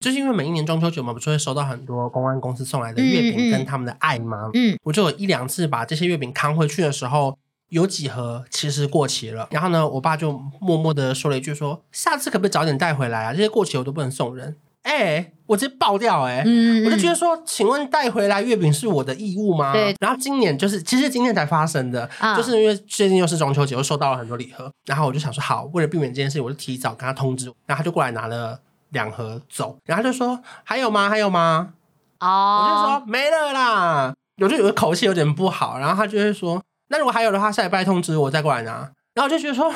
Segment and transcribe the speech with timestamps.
[0.00, 4.50] 就是因为每一年中秋节嘛，不是会收到很多公安公司送来的月饼跟他们的爱吗？
[4.54, 7.38] 嗯，嗯我就有一两次把这些月饼扛回去的时候，
[7.68, 9.46] 有几盒其实过期了。
[9.50, 13.32] 然后呢，我爸就默默的说了一句说：“说下次可不可以早点带回来啊？
[13.34, 16.42] 这些过期我都不能送人。”哎，我直接爆掉哎！
[16.46, 19.74] 嗯，我就觉得说，请问带回来月饼是我的义务吗？
[19.74, 19.94] 对。
[20.00, 28.58] 然后今年就是，其实今天才发生的，啊、就是因为最近又是中秋节，我收到了很多礼盒，然后我就想说，好，为了避免这件事情，我就提早跟他通知，然后他就过来拿了
[28.90, 31.08] 两盒走，然后他就说还有吗？
[31.08, 31.72] 还有吗？
[32.20, 32.26] 哦，
[32.62, 38.72] 我就说没了啦，我就有个口气有点不好，然后他就会说，那如果还有的话，下礼拜通知我再过来拿，
[39.14, 39.72] 然后我就觉得说，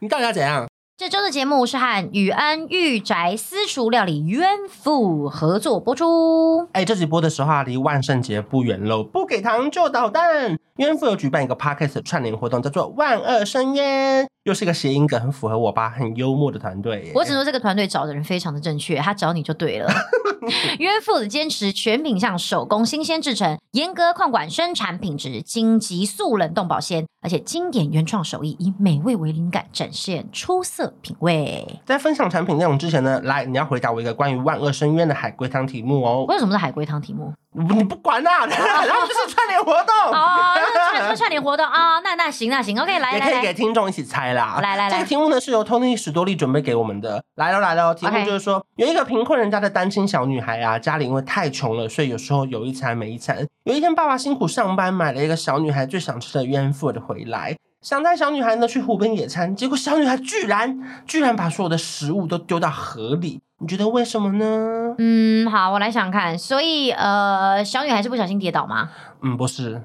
[0.00, 0.66] 你到底要怎样？
[0.96, 6.68] 这周的节目是和宇安御宅私厨料理冤父合作播出。
[6.70, 10.56] 哎，这集播的时候啊，离万圣节不远喽，不给糖就捣蛋。
[10.76, 17.10] 冤父有举办一个 podcast 串联活动，叫做“万恶生渊”，又是一个谐音梗，很符合我吧，很幽默的团队。
[17.16, 19.92] 我只说这个团队找的人非常的正确，他找你就对了。
[20.78, 31.80] 冤父的坚持全品项手工新鲜制成，严格控管生产品质，经急速冷冻保鲜，而且经典原创手艺，以美味为灵感，展现出色品味。
[31.86, 36.26] 在分享产品内容之前呢，来，你要回答我一个关于万恶深渊的海龟汤题目哦。
[36.28, 37.32] 为什么是海龟汤题目？
[37.56, 40.58] 你不管啦、啊， 然后就是串联活动哦，
[40.90, 44.58] 串 串联活动啊、哦，那那行那行，OK，来，也可以给听众一起猜啦。
[44.60, 47.22] 来来来，这个题目呢是由 Tony 史多利准备给我们的。
[47.36, 53.46] 来喽来喽，题目就是说.有一个贫困人家的单亲小女孩啊，家里因为太穷了，所以有时候有一餐没一餐。
[53.62, 57.56] 有一天，爸爸辛苦上班买了一个小女孩最想吃的渊父的回来。
[57.80, 64.94] 想带小女孩呢去湖边野餐，结果小女孩居然居然把所有的食物都丢到河里，你觉得为什么呢？
[64.96, 66.36] 嗯，好，我来想看。
[66.36, 68.88] 所以呃，小女孩是不小心跌倒吗？
[69.20, 69.82] 嗯，不是。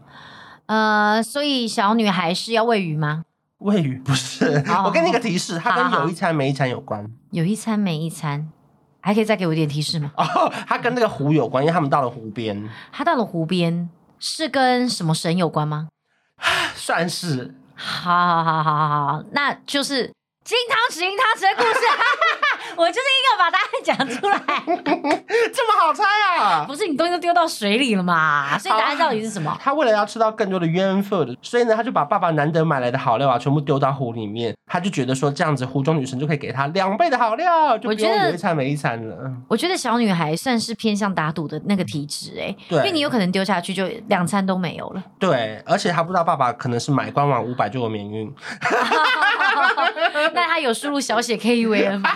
[0.67, 3.25] 呃，所以小女孩是要喂鱼吗？
[3.59, 4.63] 喂鱼不是。
[4.65, 7.05] 好我给你个提示，它跟有一餐没一餐有关。
[7.31, 8.47] 有一餐没一餐，
[9.01, 10.11] 还可以再给我一点提示吗？
[10.15, 12.69] 哦，它跟那个湖有关，因为他们到了湖边。
[12.93, 15.89] 他到了湖边，是跟什么神有关吗？
[16.75, 17.53] 算是。
[17.75, 20.11] 好好好好好好，那就是
[20.43, 21.79] 金汤匙、银汤匙的故事。
[22.75, 24.37] 我就是硬要把答案讲出来，
[25.53, 26.03] 这么好猜
[26.37, 26.65] 啊？
[26.67, 28.57] 不是你东西都丢到水里了嘛？
[28.57, 29.55] 所以答案到底是什么？
[29.61, 34.55] 他为了要吃到更多的渊父的，所以呢，他就把爸爸难得买来的好料啊，全部丢到湖里面。
[34.71, 39.31] 他就觉得说，这样子湖中女神就可以给他两倍的好料，就不用有一餐没一餐了。
[39.47, 45.03] 我觉得小女孩算是偏向打赌的那个体质，哎，对，因为你有可能丢下去就两餐都没有了。
[45.17, 48.31] 对，而且他不知道爸爸可能是买官网五百就有免运。
[50.33, 52.09] 那他有输入小写 K U A N 吗？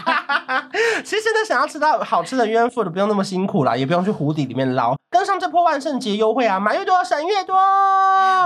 [1.04, 4.96] 其实呢，想要吃到好吃的渊父的，不用那么辛苦啦，也不用去湖底里面捞。
[5.10, 7.56] 跟上这波万圣节优惠啊，买越多省越多。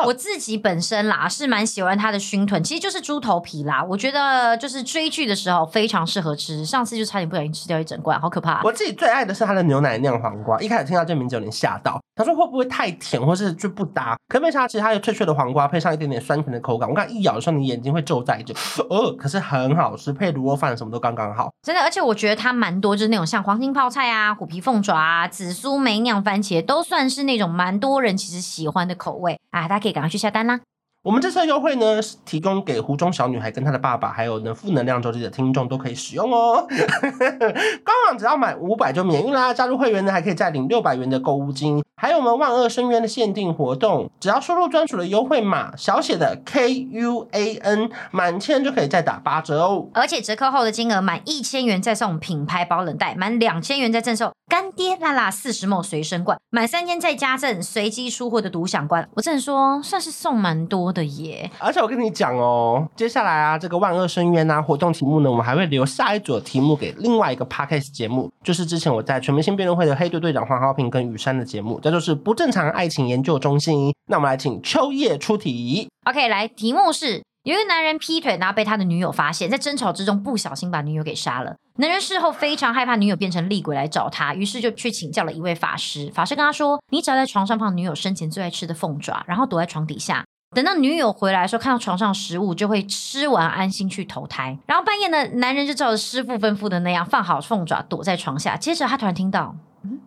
[0.05, 3.83] 我自己本身啦是蛮喜欢它的熏豚，其实就是猪头皮啦。
[3.83, 6.65] 我觉得就是追剧的时候非常适合吃。
[6.65, 8.61] 上次就差点不小心吃掉一整罐，好可怕。
[8.63, 14.17] 我自己最爱的是它的牛奶酿黄瓜，一开始听到这名字有点吓到，他说会不会太甜，或是就不搭？
[14.27, 18.53] 可没想到，其实它有脆脆的黄瓜，配上一点点酸甜的口感，我刚一咬的时候，你眼睛会皱在就，
[18.89, 21.49] 呃，可是很好吃，配卤肉饭什么都刚刚好。
[21.63, 30.59] 真的，而且我觉得它蛮多，就是那种像黄金泡菜啊、虎皮凤爪啊、紫苏梅酿番茄，都算是那种蛮多人其实喜欢的口味啊，大家可以赶快去下单啦。
[31.07, 36.67] 我们这次的优惠呢，是提供给湖中小女孩跟她的爸爸，还有呢负能量周记的听众都可以使用哦。
[36.67, 49.87] 官网只要买五百就免运啦，加入会员呢还可以再领六百元的购物金，还有我们万恶生渊的限定活动，只要输入专属的优惠码小写的 K U A N，满千就可以再打八折哦。
[49.93, 59.07] 而且折扣后的金额满一千元再送品牌保冷袋，满两千元再赠送干爹辣辣四十 ml 随身罐，满三千再加赠随机出货的独享罐。
[59.15, 73.93] 我只能说算是送蛮多的耶，而且我跟你讲哦，接下来啊，这个万恶深渊啊活动题目呢，我们还会留下一组题目给另外一个 podcast 节目，就是之前我在全明星辩论会的黑队队长黄浩平跟雨山的节目，这就是不正常爱情研究中心。
[74.09, 75.89] 那我们来请秋叶出题。
[76.05, 81.55] OK，来，题目是有一个男人劈腿，然后被他的女友发现，在争吵之中不小心把女友给杀了。
[81.77, 86.11] 男人事后非常害怕女友变成厉鬼来找他，于是就去请教了一位法师。
[86.13, 94.59] 法师跟他说：“你只要在床上放女友生前最爱吃的凤爪，然后躲在床底下。”等到女友回来的时候，看到床上食物，就会吃完安心去投胎。
[94.65, 98.57] 然后半夜呢，男人就照着师傅吩咐的那样放好凤爪，躲在床下。
[98.57, 100.01] 接着他突然听到，嗯，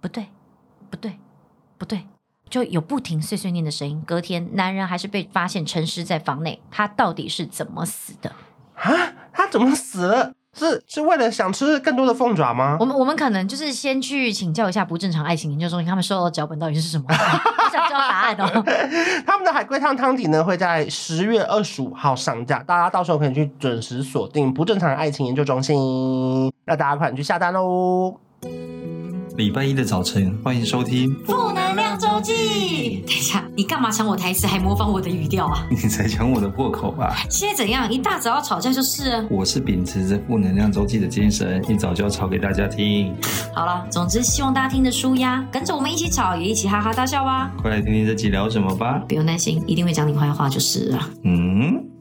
[0.00, 0.28] 不对，
[0.90, 1.18] 不对，
[1.76, 2.06] 不对，
[2.54, 4.00] 就有不停碎碎念的声音。
[4.06, 6.62] 隔天，男人还是被发现沉尸在房内。
[6.70, 8.30] 他到底是怎么死的？
[8.76, 8.92] 啊，
[9.32, 10.32] 他怎么死了？
[10.56, 12.76] 是是为了想吃更多的凤爪吗？
[12.78, 17.06] 我们我们可能就是先去请教一下不正常爱情研究中心，他们收到的脚本到底是什么？
[17.10, 18.64] 我想知道答案哦。
[19.26, 26.52] 他们的海龟汤汤底呢，会在十月二十五号上架，大家到时候可以去准时锁定不正常爱情研究中心。
[26.66, 28.14] 那大家快点去下单喽！
[29.36, 32.32] 礼拜一的早晨，欢迎收听《负能量周记》。
[33.04, 35.66] 等一下，你干嘛抢我台词，还模仿我的语调啊？
[35.68, 37.16] 你才抢我的破口吧？
[37.28, 37.90] 现在怎样？
[37.92, 39.26] 一大早要吵架就是。
[39.28, 43.12] 我是秉持着《负能量周记》的精神，一早就要吵给大家听。
[43.52, 47.50] 好了，总之希望大家听得舒压，跟着我们一起吵，也一起哈哈大笑吧。
[47.60, 49.02] 快来听听这集聊什么吧。
[49.08, 51.10] 不用担心，一定会讲你坏话就是了。
[51.24, 51.93] 嗯。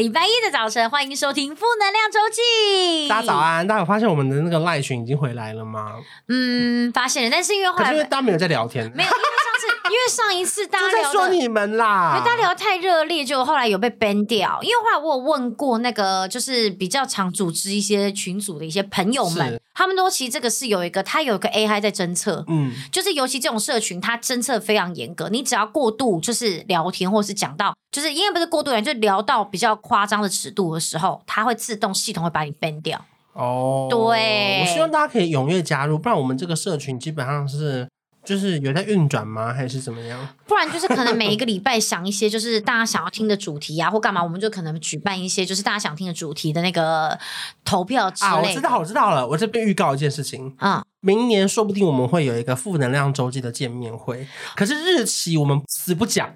[0.00, 3.04] 礼拜一的早晨，欢迎收听《负能量周记》。
[3.10, 3.66] 大家早安！
[3.66, 5.96] 大家有发现我们的那个赖群已经回来了吗？
[6.26, 14.58] 嗯，发现了，但是因为后来因为大家没有在聊天，没有，因为上次因为上一次大家聊在说你们啦，大家聊得太热烈，就后来有被 ban 掉。
[14.62, 27.74] 因为后来我有问过那个就是比较常组织一些群组的一些朋友们，他们都其实这个是有一个，它有一个 AI 在侦测，嗯，就是尤其这种社群，它侦测非常严格，你只要过度就是聊天或是讲到。
[27.90, 33.04] 就是因为不是过度人，就聊到比较夸张的尺度的时候，它会自动系统会把你 ban 掉。
[33.32, 37.88] 哦，对，我希望大家可以踊跃加入，不然我们这个社群基本上是
[38.24, 39.52] 就是有在运转吗？
[39.52, 40.28] 还是怎么样？
[40.46, 47.18] 不然就是可能每一个礼拜想一些就是大家想要听的主题啊， 或干嘛，我们就可能举办一些就是大家想听的主题的那个
[47.64, 48.36] 投票之类的。
[48.36, 56.34] 啊，我知道，我知道了，我这边预告一件事情啊，嗯，明年说不定我们会有一个负能量周记的见面会，可是日期我们死不讲。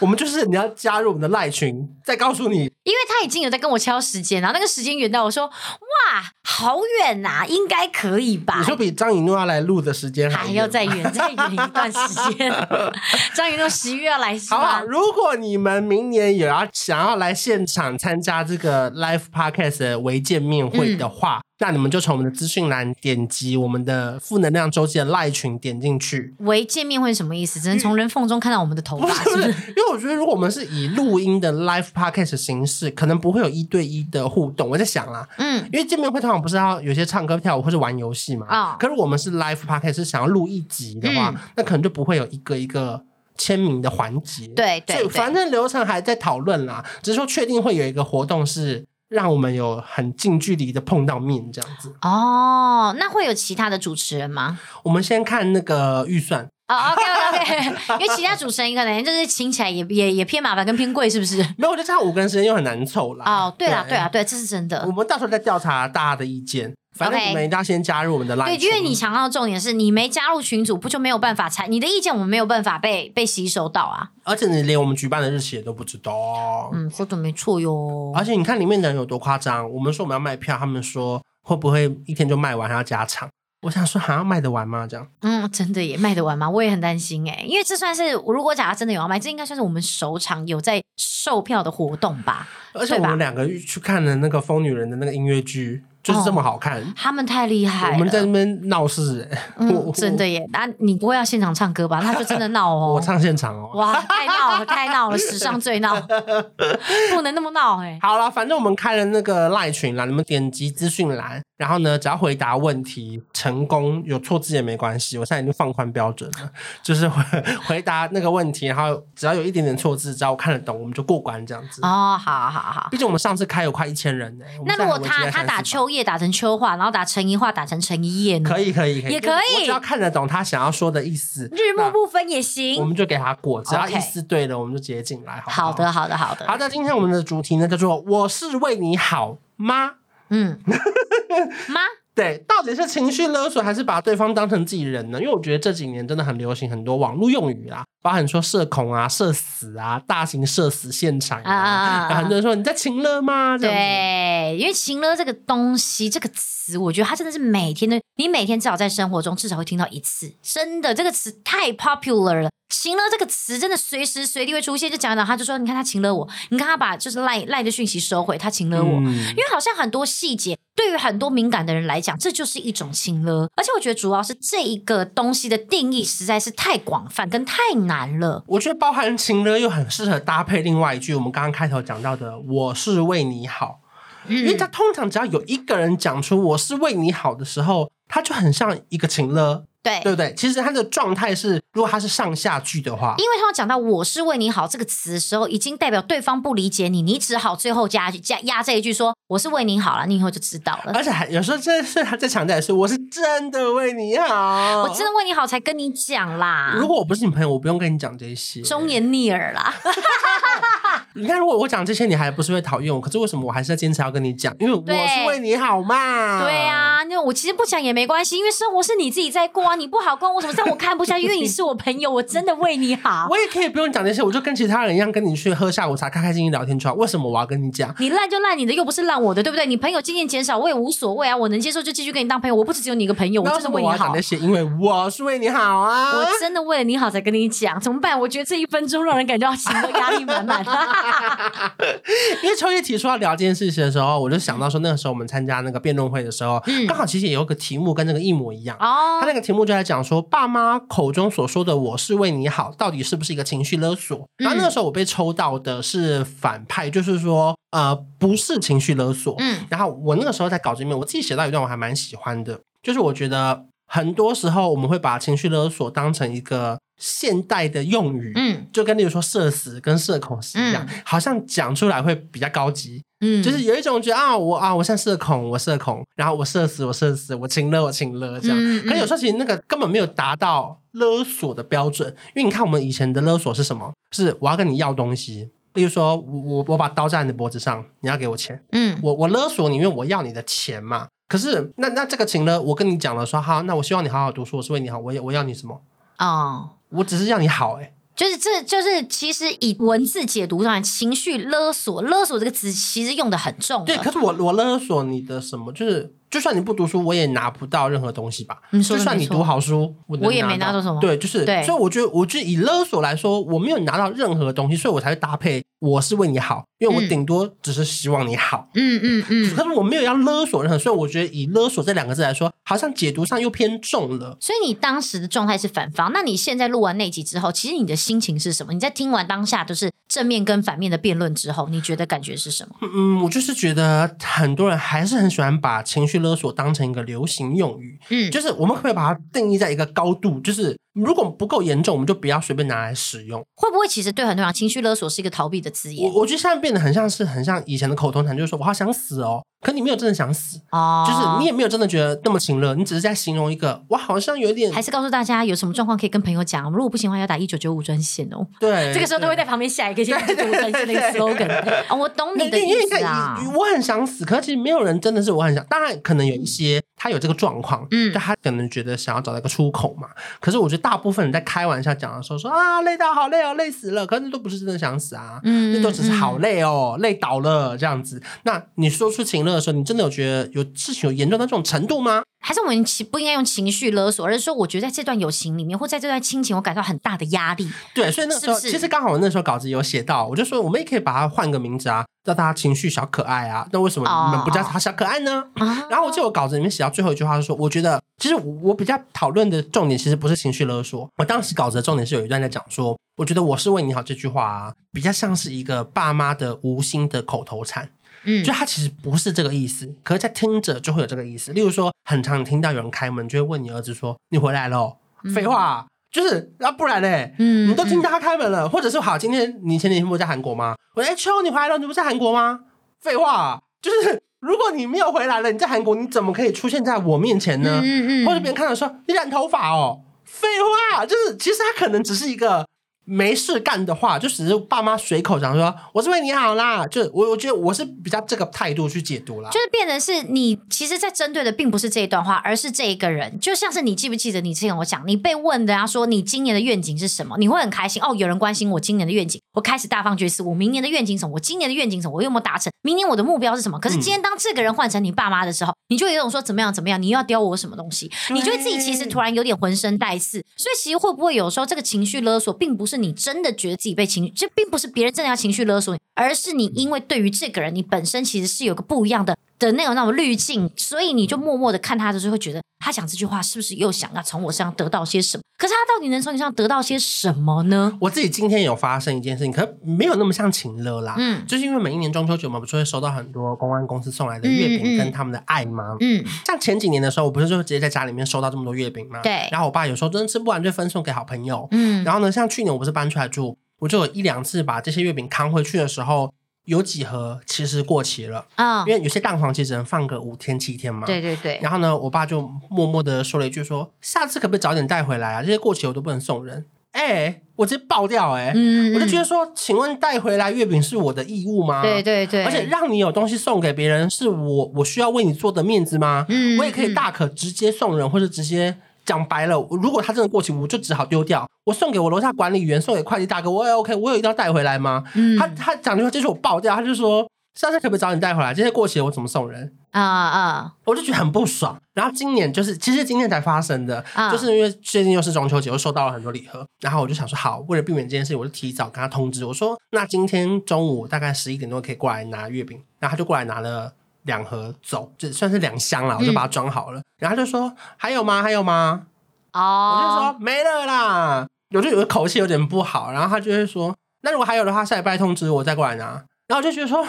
[0.00, 8.58] 我们就是你要加入我们的赖群，再告诉你，因为他已经有在跟我敲时间，然后那个时间远到我说哇，好远呐，应该可以吧？
[8.58, 12.50] 你说比张颖诺要来录的时间还，还要再远再远一段时间。
[13.34, 14.56] 张颖诺十一月要来是吧？
[14.56, 21.40] 好啊，如果你们明年也要想要来现场参加这个 Live Podcast 的微见面会的话。
[21.58, 26.32] 嗯那你们就从我们的资讯栏点击我们的负能量周记的赖群点进去。
[26.38, 27.60] 喂见面会是什么意思？
[27.60, 29.48] 只能从人缝中看到我们的头发，是不是？
[29.48, 34.68] 因为我觉得如果我们是以录音的 live podcast 形式，可能不会有一对一的互动。
[34.70, 38.46] 我在想啦，嗯，因为见面会通常不是要有些唱歌跳舞或是玩游戏嘛？
[38.46, 43.02] 啊、哦，可是我们是 live podcast 是想要录一集的话，嗯、那可能就不会有一个一个
[43.36, 44.46] 签名的环节。
[44.54, 48.86] 对对，对，反正流程还在讨论啦，只是说确定会有一个活动是。
[49.08, 52.94] 让我们有很近距离的碰到面，这样子哦。
[52.98, 54.58] 那会有其他的主持人吗？
[54.82, 56.76] 我们先看那个预算哦。
[56.92, 61.36] OK OK 因为其他主持人可能就是请起来也也也偏麻烦跟偏贵，是不是？
[61.56, 63.24] 没有，我觉得差五个人时间又很难凑啦。
[63.24, 64.84] 哦，对啦对啦对，这是真的。
[64.86, 66.74] 我们到时候再调查大家的意见。
[66.98, 68.46] 反正你们一定要先加入我们的 Line。
[68.46, 71.70] 对，因为你强调的重点是你没加入群组，不就没有办法参？
[71.70, 74.10] 你的意见我们没有办法被被吸收到啊。
[74.24, 76.70] 而且你连我们举办的日期也都不知道。
[76.74, 78.12] 嗯，说的没错哟。
[78.14, 83.28] 而且你看里面的人有多夸张，我们说我们要卖票，他们说会不会一天就卖完，还要加场？
[83.62, 84.86] 我想说，还要卖得完吗？
[84.86, 85.04] 这样？
[85.22, 86.48] 嗯，真的也卖得完吗？
[86.48, 92.46] 我也很担心哎，因为这算是如果假如真的有要卖，这应该算是我们首场有在售票的活动吧。
[92.78, 95.84] 而且我们两个去看了那个疯女人的那个音乐剧。
[96.00, 97.92] 就是这么好看，哦、他们太厉害了。
[97.92, 99.28] 我们在那边闹事，
[99.58, 100.42] 嗯，真的耶。
[100.52, 102.00] 那你不会要现场唱歌吧？
[102.02, 102.94] 那就真的闹哦。
[102.96, 103.68] 我唱现场哦。
[103.74, 106.00] 哇，太闹了，太闹了，史上最闹，
[107.12, 107.98] 不能那么闹哎。
[108.00, 115.18] 好了，反正我们开了那个赖群啦，你们点击资讯栏，然后呢，只要回答问题成功，有错字也没关系。
[115.18, 116.50] 我现在已经放宽标准了，
[116.82, 117.22] 就是回
[117.66, 121.82] 回答那个问题，然后只要有一点点错字，只要我看得懂，我们就过关这样子。
[121.82, 122.88] 哦，好好好。
[122.90, 124.44] 毕竟我们上次开有快一千人呢。
[124.66, 125.98] 那如果他他打秋叶。
[126.08, 128.48] 打成秋话，然后打成一话，打成成一夜呢？
[128.48, 129.56] 可以，可以，可以，也可以。
[129.56, 133.60] 我只要看得懂他想要说的意思，日暮不分也行，我们就给他过。
[133.62, 135.42] 只要意思对了，我们就直接进来。
[135.44, 136.46] 好，好的，好的，好的。
[136.46, 139.96] 好的，今天我们的主题呢叫做“我是为你好吗？”
[140.30, 140.58] 嗯，
[141.68, 141.80] 吗？
[142.18, 145.20] 对，到底是情绪勒索，还是把对方当成自己人呢？
[145.20, 153.56] 因为我觉得这几年真的很流行很多网络用语啦，包含说社恐啊、社死啊、大型社死现场啊，啊很多人说你在情勒吗？
[153.56, 162.50] 对，因为情勒这个东西，这个词，我觉得它真的是每天的，你每天至少在生活中至少会听到一次，真的，这个词太 popular 了。
[162.68, 177.56] 情勒这个词真的随时随地会出现，就讲讲他就说，你看他情勒我，你看他把就是赖赖的讯息收回，他情勒我，嗯、因为好像很多细节对于很多敏感的人来讲，这就是一种情勒，而且我觉得主要是这一个东西的定义实在是太广泛跟太
[177.86, 178.44] 难了。
[178.46, 183.87] 我觉得包含情勒又很适合搭配另外一句我们刚刚开头讲到的“我是为你好”，嗯、
[184.28, 189.64] 因为他通常只要有一个人讲出“我是为你好”的时候，他就很像一个情了。
[189.80, 190.34] 对，对不对？
[190.34, 200.92] 其实他的状态是，如果他是上下句的话，因为他讲到“我是为你好”这个词的时候，已经代表对方不理解你，你只好最后加加压这一句说“我是为你好了”，你以后就知道了。
[200.92, 206.74] 而且还有时候这是他在强调的是，我是真的为你好，我真的为你好才跟你讲啦。
[206.76, 209.72] 如果我不是你朋友，我不用跟你讲这些，忠言逆耳啦。
[211.18, 213.00] 你看，如果我讲这些，你还不是会讨厌我？
[213.00, 214.54] 可是为什么我还是要坚持要跟你讲？
[214.60, 216.40] 因为我是为你好嘛。
[216.44, 220.62] 对啊，那我其实不讲也没关系，因为生活是你自己在过啊，你不好关我什么事？
[220.70, 223.26] 我看不下去，因为你是我朋友，我真的为你好。
[223.30, 226.94] 我也可以不用讲这些，我就跟其他人一样，跟你去喝下午茶，开开心心聊天就好。
[226.94, 227.92] 为什么我要跟你讲？
[227.98, 229.66] 你烂就烂你的，又不是烂我的，对不对？
[229.66, 232.54] 你朋友经验减少，我也无所谓啊，我能接受就继续跟你当朋友。
[232.54, 234.12] 我不是只有你一个朋友，我真的为你好。
[234.14, 238.18] 那些，因为我是为你好啊，我真的为了你好才跟你讲，怎么办？
[238.18, 240.64] 我觉得这一分钟让人感觉到行的压力满满。
[242.42, 248.76] 因为秋叶提出要聊这件事情的时候，我就想到说，那个时候我们参加那个辩论会的时候，刚、嗯、好其实也有个题目跟那个一模一样。
[248.78, 254.18] 哦，他那个题目就在讲说，爸妈口中所说的“我是为你好”，到底是不是一个情绪勒索？
[254.38, 259.34] 嗯、然后那个时候我被抽到的是反派，就是说，呃，不是情绪勒索。
[259.38, 266.78] 嗯，然后我那个时候在稿子里面，我自己写到一段我还蛮喜欢的，就是我觉得很多时候我们会把情绪勒索当成一个。
[267.00, 278.58] 现代的用语，嗯，就跟例如说社死跟社恐是一样，嗯、好像讲出来会比较高级，嗯，就是有一种觉得啊，我啊，我像社恐，我社恐，然后我社死，我社死，我情勒，我情勒这样。
[278.58, 283.92] 嗯嗯、可有时候其实那个根本没有达到勒索的标准，因为你看我们以前的勒索是什么？
[284.10, 291.06] 是我要跟你要东西，例如说我我把刀架在你的脖子上，你要给我钱，嗯，我我勒索你，因为我要你的钱嘛。
[291.28, 295.80] 可是那那这个情呢，我跟你讲了说好，那我希望你好好读书，我是为你好，我要我要你什么？
[296.18, 296.70] 哦。
[296.88, 303.84] 我只是要你好，欸，哎，就是这就是其实以文字解读上来，情绪勒索，勒索这个词其实用的很重。
[303.84, 305.70] 对，可是我我勒索你的什么？
[305.72, 306.14] 就是。
[306.30, 308.58] 就算你不读书，我也拿不到任何东西吧。
[308.72, 311.00] 就算你读好书，我，我也没拿到什么。
[311.00, 315.62] 对，就是，对所以我觉得，我觉得以勒索来说，我没有拿到任何东西，所以我才会搭配。
[315.80, 318.68] 我是为你好，因为我顶多只是希望你好。
[318.74, 319.50] 嗯嗯嗯。
[319.54, 324.36] 可是我没有要勒索任何，所以我觉得以勒索这两个字来说，好像解读上又偏重了。
[324.40, 328.72] 所以你当时的状态是反方，那你现在录完那集之后，其实你的心情是什么？
[328.72, 332.74] 你在听完当下就是正面跟反面的辩论之后，你觉得感觉是什么？
[332.82, 343.40] 嗯，我就是觉得很多人还是很喜欢把情绪勒索当成一个流行用语，嗯，就是我们可不可以把它定义在一个高度，就是如果不够严重，我们就不要随便拿来使用。
[343.54, 346.08] 会不会其实对很多人，情绪勒索是一个逃避的字眼？
[346.08, 349.42] 我我觉得现在变得很像是很像以前的口头禅，就是说我好想死哦。
[349.60, 354.72] 可你没有真的想死哦，就是你也没有真的觉得那么情勒，你只是在形容一个我好像有点。
[354.72, 358.46] 还是告诉大家有什么状况可以跟朋友讲，如果不行的话要打一九九五专线哦。
[358.60, 361.84] 对，这个时候都会在旁边下一个 一九九五专线那个 slogan。
[361.88, 363.36] 哦，我懂你的意思啊。
[363.52, 365.66] 我很想死，可是其实没有人真的是我很想。
[365.68, 370.08] 当然可能有一些他有这个状况，嗯，但他可能觉得想要找到一个出口嘛。
[370.40, 378.22] 可是我觉得大部分人在开玩笑讲的时候说啊累到好累哦，累死了，可是那都不是真的想死啊，嗯，那都只是好累哦，累倒了这样子。
[378.42, 380.38] 那你说出情乐的时候，你真的有觉得？
[380.38, 382.22] 呃，有事情有严重到这种程度吗？
[382.40, 387.68] 还是我们情不应该用情绪勒索，而是说，我觉得在这段友情里面，或在这段亲情，我感到很大的压力。
[387.94, 393.66] 对，所以那时候其实刚好我那时候稿子有写到，我就说我们也可以把它换个名字啊，叫他情绪小可爱啊。
[393.72, 395.44] 那为什么你们不叫他小可爱呢？
[395.56, 401.08] 哦、然后我记得我稿子里面写到最后一句话，是说我觉得其实我比较讨论的重点，其实不是情绪勒索。
[401.16, 407.90] 我当时稿子的重点是有一段在讲说，我觉得我是为你好这句话啊，比较像是一个爸妈的无心的口头禅。
[408.24, 411.52] 嗯，就他其实不是这个意思，可是在听着就会有这个意思。
[411.52, 414.96] 例如说，很常听到有人开门，就会问你儿子说：“你回来了？”
[415.34, 417.34] 废、嗯、话，就是那、啊、不然嘞？
[417.38, 420.76] 嗯，你都听到他开门了，嗯、或者是好，今天你前几天不在韩国吗？
[420.94, 422.60] 我说：“哎，秋，你回来了，你不在韩国吗？”
[423.00, 427.80] 废话，就是如果你没有回来了，你在韩国，你怎么可以出现在我面前呢？
[427.82, 430.48] 嗯嗯，嗯或者别人看到说你染头发哦，废
[430.96, 432.66] 话，就是其实他可能只是一个。
[433.08, 436.86] 没事干的话，就只是爸妈随口讲说，我是为你好啦。
[436.86, 443.40] 就我我觉得我是比较这个态度去解读啦，就是变成是你其实，在针对的并不是这一段话，而是这一个人。
[443.40, 447.36] 就像是你记不记得你之前我讲，你被问的啊，说你今年的愿景是什么？
[447.38, 450.40] 你会很开心哦，有人关心我今年的愿景，我开始大放厥词。
[450.42, 451.34] 我明年的愿景什么？
[451.34, 452.14] 我今年的愿景什么？
[452.14, 452.72] 我有没有达成？
[452.82, 453.78] 明年我的目标是什么？
[453.80, 458.08] 可是今天当这个人换成你爸妈的时候，嗯、你就有一种说怎么样怎么样，你又要刁我什么东西？
[458.30, 460.44] 你就会自己其实突然有点浑身带刺。
[460.56, 463.78] 所以其实会不会有时候这个情绪勒索，并不是你真的觉得。
[463.78, 475.42] 自己被情绪，这并不是别人真的要情绪勒索你，而是你因为对于这个人，你本身其实是有个不一样的的那种那种滤镜，所以你就默默的看他的时候，会觉得他讲这句话是不是又想要从我身上得到些什么？
[475.58, 477.98] 可是他到底能从你身上得到些什么呢？
[478.00, 485.96] 我自己今天有发生一件事情，可是没有那么像情乐啦，嗯，就是因为每一年中秋节嘛，不是会收到很多公安公司送来的月饼跟他们的爱吗？
[486.00, 489.20] 嗯，像前几年的时候，我不是就直接在家里面收到这么多月饼吗？
[489.22, 493.58] 对，然后我爸有时候真的吃不完就分送给好朋友，嗯，然后呢，像去年我不是搬出来住。
[493.80, 496.32] 我就有一两次把这些月饼扛回去的时候，
[496.68, 501.06] 有几盒其实过期了啊，因为有些蛋黄其实只能放个五天七天嘛。
[501.06, 501.58] 对对对。
[501.62, 505.42] 然后呢，我爸就默默的说了一句说：“下次可不可以早点带回来啊？
[505.42, 511.80] 这些过期我都不能送人。”哎、欸，我直接爆掉哎、欸，嗯，我就觉得说，请问带回来月饼是我的义务吗？
[511.80, 516.26] 对对对，而且让你有东西送给别人，是我我需要为你做的面子吗？
[516.28, 518.76] 嗯，我也可以大可直接送人，嗯、或者直接
[519.08, 521.48] 讲白了，如果他真的过期，我就只好丢掉。
[521.64, 525.02] 我送给我楼下管理员，送给快递大哥，我也 OK，我有一定要带回来吗？
[525.14, 527.26] 嗯，他他讲的话就是我爆掉，他就说。
[527.54, 528.54] 下次可不可以找你带回来？
[528.54, 529.74] 这些过期了我怎么送人？
[529.90, 530.72] 啊啊、uh, uh.！
[530.84, 531.76] 我就觉得很不爽。
[531.92, 534.30] 然后今年就是，其实今天才发生的，uh.
[534.30, 536.64] 就是因为最近又是中秋节，我收到了很多礼盒。
[536.80, 542.80] 然后我就想说，好，为了避免这件事情，我就提早跟他通知，我说，那今天中午大概十一点多可以过来拿月饼。
[543.00, 543.92] 然后他就过来拿了
[544.28, 547.00] 两盒走，就算是两箱了，我就把它装好了。
[547.00, 548.40] 嗯、然后他就说，还有吗？
[548.40, 549.06] 还有吗？
[549.52, 549.98] 哦，oh.
[549.98, 551.46] 我就说没了啦。
[551.74, 553.10] 我就有个口气有点不好。
[553.10, 556.04] 然后他就会说，那如果还有的话，下礼拜通知我再过来拿。
[556.46, 557.04] 然后我就觉得说。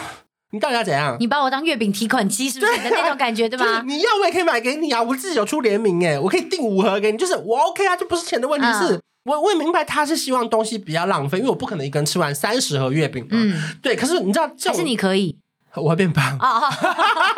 [0.52, 1.16] 你到底要怎样？
[1.20, 2.76] 你把我当月饼提款机是不是？
[2.78, 3.64] 的那种感觉对吧？
[3.70, 13.28] 就是、你要我也可以买给你啊，我自己有出联名哎，我可以订五盒给你，就是我 OK 啊，这不是钱的问题，嗯、是我我也明白他是希望东西不要浪费，因为我不可能一个人吃完三十盒月饼嘛。
[13.30, 13.94] 嗯，对。
[13.94, 15.38] 可是你知道，这是你可以，
[15.76, 16.62] 我会变胖啊。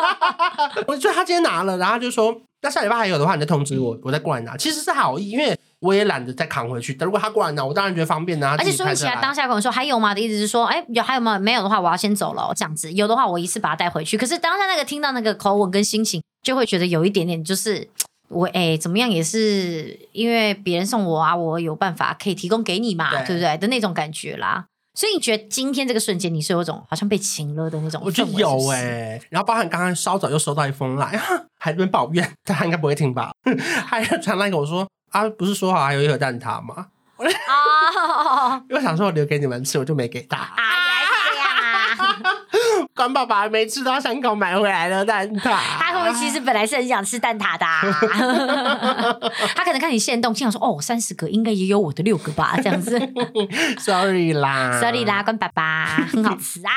[0.87, 4.55] 我觉得他今天拿了，然后就说，那下礼拜还有的话，你再通知我，我再过来拿。
[4.57, 5.57] 其实是好意，因为。
[5.83, 8.55] 我也懒得再扛回去，但如果他过来拿，我当然觉得方便啊。
[8.57, 11.37] 而且说起来，当下跟我说还有吗的意思是说，哎、欸，有还有吗？
[11.37, 12.89] 没有的话，我要先走了，这样子。
[12.93, 14.17] 有的话，我一次把它带回去。
[14.17, 17.85] 可是当下那个听到那个口吻跟心情，就会觉得有一点点，就是
[18.29, 24.67] 我哎、欸，怎么样也是因为别人送我啊，我有办法可以提供给你嘛，对，对不对的那种感觉啦。
[24.95, 28.01] 所以你觉得今天这个瞬间，你是有种好像被情了的那种？
[28.05, 29.21] 我觉得有哎、欸。
[29.29, 31.19] 然后包含刚刚稍早又收到一封来，
[31.59, 33.31] 还在抱怨，他应该不会听吧？
[33.85, 34.87] 还有传来给我说。
[35.11, 36.87] 啊，不是说好还有一盒蛋挞吗？
[37.17, 40.37] 啊、oh， 因为想说我留给你们吃，我就没给他。
[40.37, 41.02] 哎呀，
[42.95, 45.51] 关爸爸还没吃到香港买回来的蛋挞。
[45.79, 47.81] 他会不会其实本来是很想吃蛋挞的、啊？
[49.55, 52.99] 他可能看你现动，心想说：“哦，三十个应该也有我的六个吧？”这样子。
[53.79, 56.71] Sorry 啦，Sorry 啦，关爸爸很好吃啊。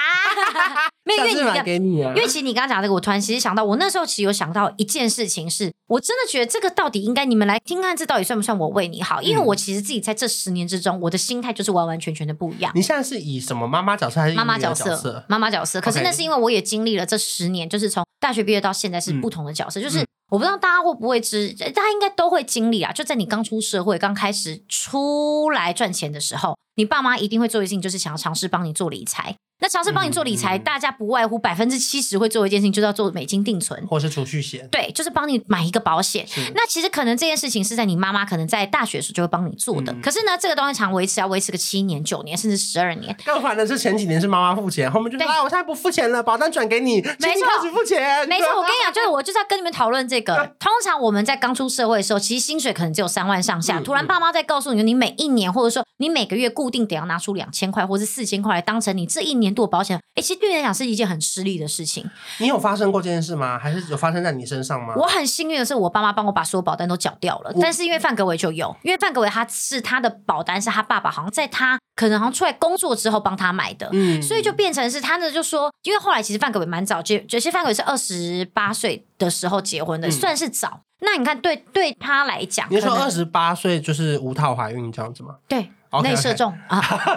[1.07, 9.23] 没有，因为你给你啊，因为其实你刚刚讲这个，我突然其实想到，我那时候其实有想到一件事情是，是我真的觉得这个到底应该你们来听看，这到底算不算我为你好？
[9.23, 12.73] 因为我其实自己在这十年之中，我的心态就是完完全全的不一样。
[12.75, 15.25] 你现在是以什么妈妈角色还是妈妈角色？
[15.28, 15.80] 妈妈角色。
[15.80, 19.80] 可是那是因为我也经历了这十年，就是从大学毕业到现在是不同的角色。
[19.80, 22.93] 就是我不知道大家会不会知，大家应该都会经历啊。
[22.93, 29.36] 就在你刚出社会、刚开始出来赚钱的时候，你爸妈一定会做一件事情，就是想要尝试帮你做理财。
[29.58, 34.69] 那尝试帮你做理财，嗯、大家不外乎百分之七十会做一件事情，就是要做美金定存，或是储蓄险。
[34.71, 36.26] 对，就是帮你买一个保险。
[36.54, 39.91] 那其实可能这件事情是在你妈妈可能在大学时就会帮你做的。
[39.95, 43.17] 嗯、可是呢，这个东西常维持要维持个七年、九年，甚至十二年。
[43.25, 48.28] 更烦的是前几年是妈妈付钱，后面就说对啊，我现在不付钱了，保单转给你，没错，开始付钱。
[48.28, 50.55] 没错，我跟你讲，就是我就是要跟你们讨论这个。
[50.59, 53.79] 通常我们在刚出社会的时候，其实薪水可能只有三万上下。
[53.79, 60.00] 嗯、突然爸妈在告诉你，你每一年或者说你每个月固定得要拿出两千块或者四千块来当成你这一年度的保险。
[60.17, 62.09] 其实对你来讲是一件很失利的事情。
[62.39, 63.59] 你有发生过这件事吗？
[63.59, 64.95] 还是有发生在你身上吗？
[64.97, 67.52] 我很幸运的是，我爸妈帮我把所有保单都缴掉了。
[67.61, 80.80] 但是因为范格维就有，因为范格维他是他的保单是他爸爸好像在他可能好像出来工作之后帮他买的，嗯，所以就变成是他呢就说，因为后来其实范格维蛮早结，其实范格维是二十八岁的时候结婚的，嗯、算是早。
[81.00, 85.37] 那你看对对他来讲，你说二十八岁就是无套怀孕这样子吗？
[85.49, 85.71] 对。
[86.02, 86.78] 内射中.啊！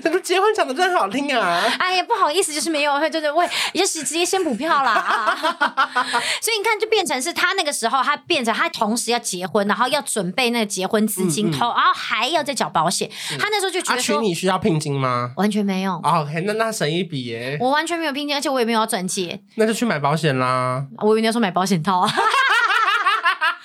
[0.00, 1.60] 这个结婚讲的真好听啊！
[1.80, 5.34] 哎呀，不好意思，就是没有，就是为，就是直接先补票啦啊！
[6.40, 13.10] 所以你看，就变成是他那个时候，他变成他同时要结婚，然后要准备那个结婚资金，投、嗯嗯，然后还要再缴保险。
[13.32, 15.32] 嗯、他那时候就觉得说，娶你需要聘金吗？
[15.36, 16.00] 完全没有。
[16.04, 17.56] OK，那那省一笔耶！
[17.60, 20.86] 我完全没有聘金，而且我也没有要转借，那就去买保险啦。
[20.98, 22.14] 我以为你要说买保险套啊。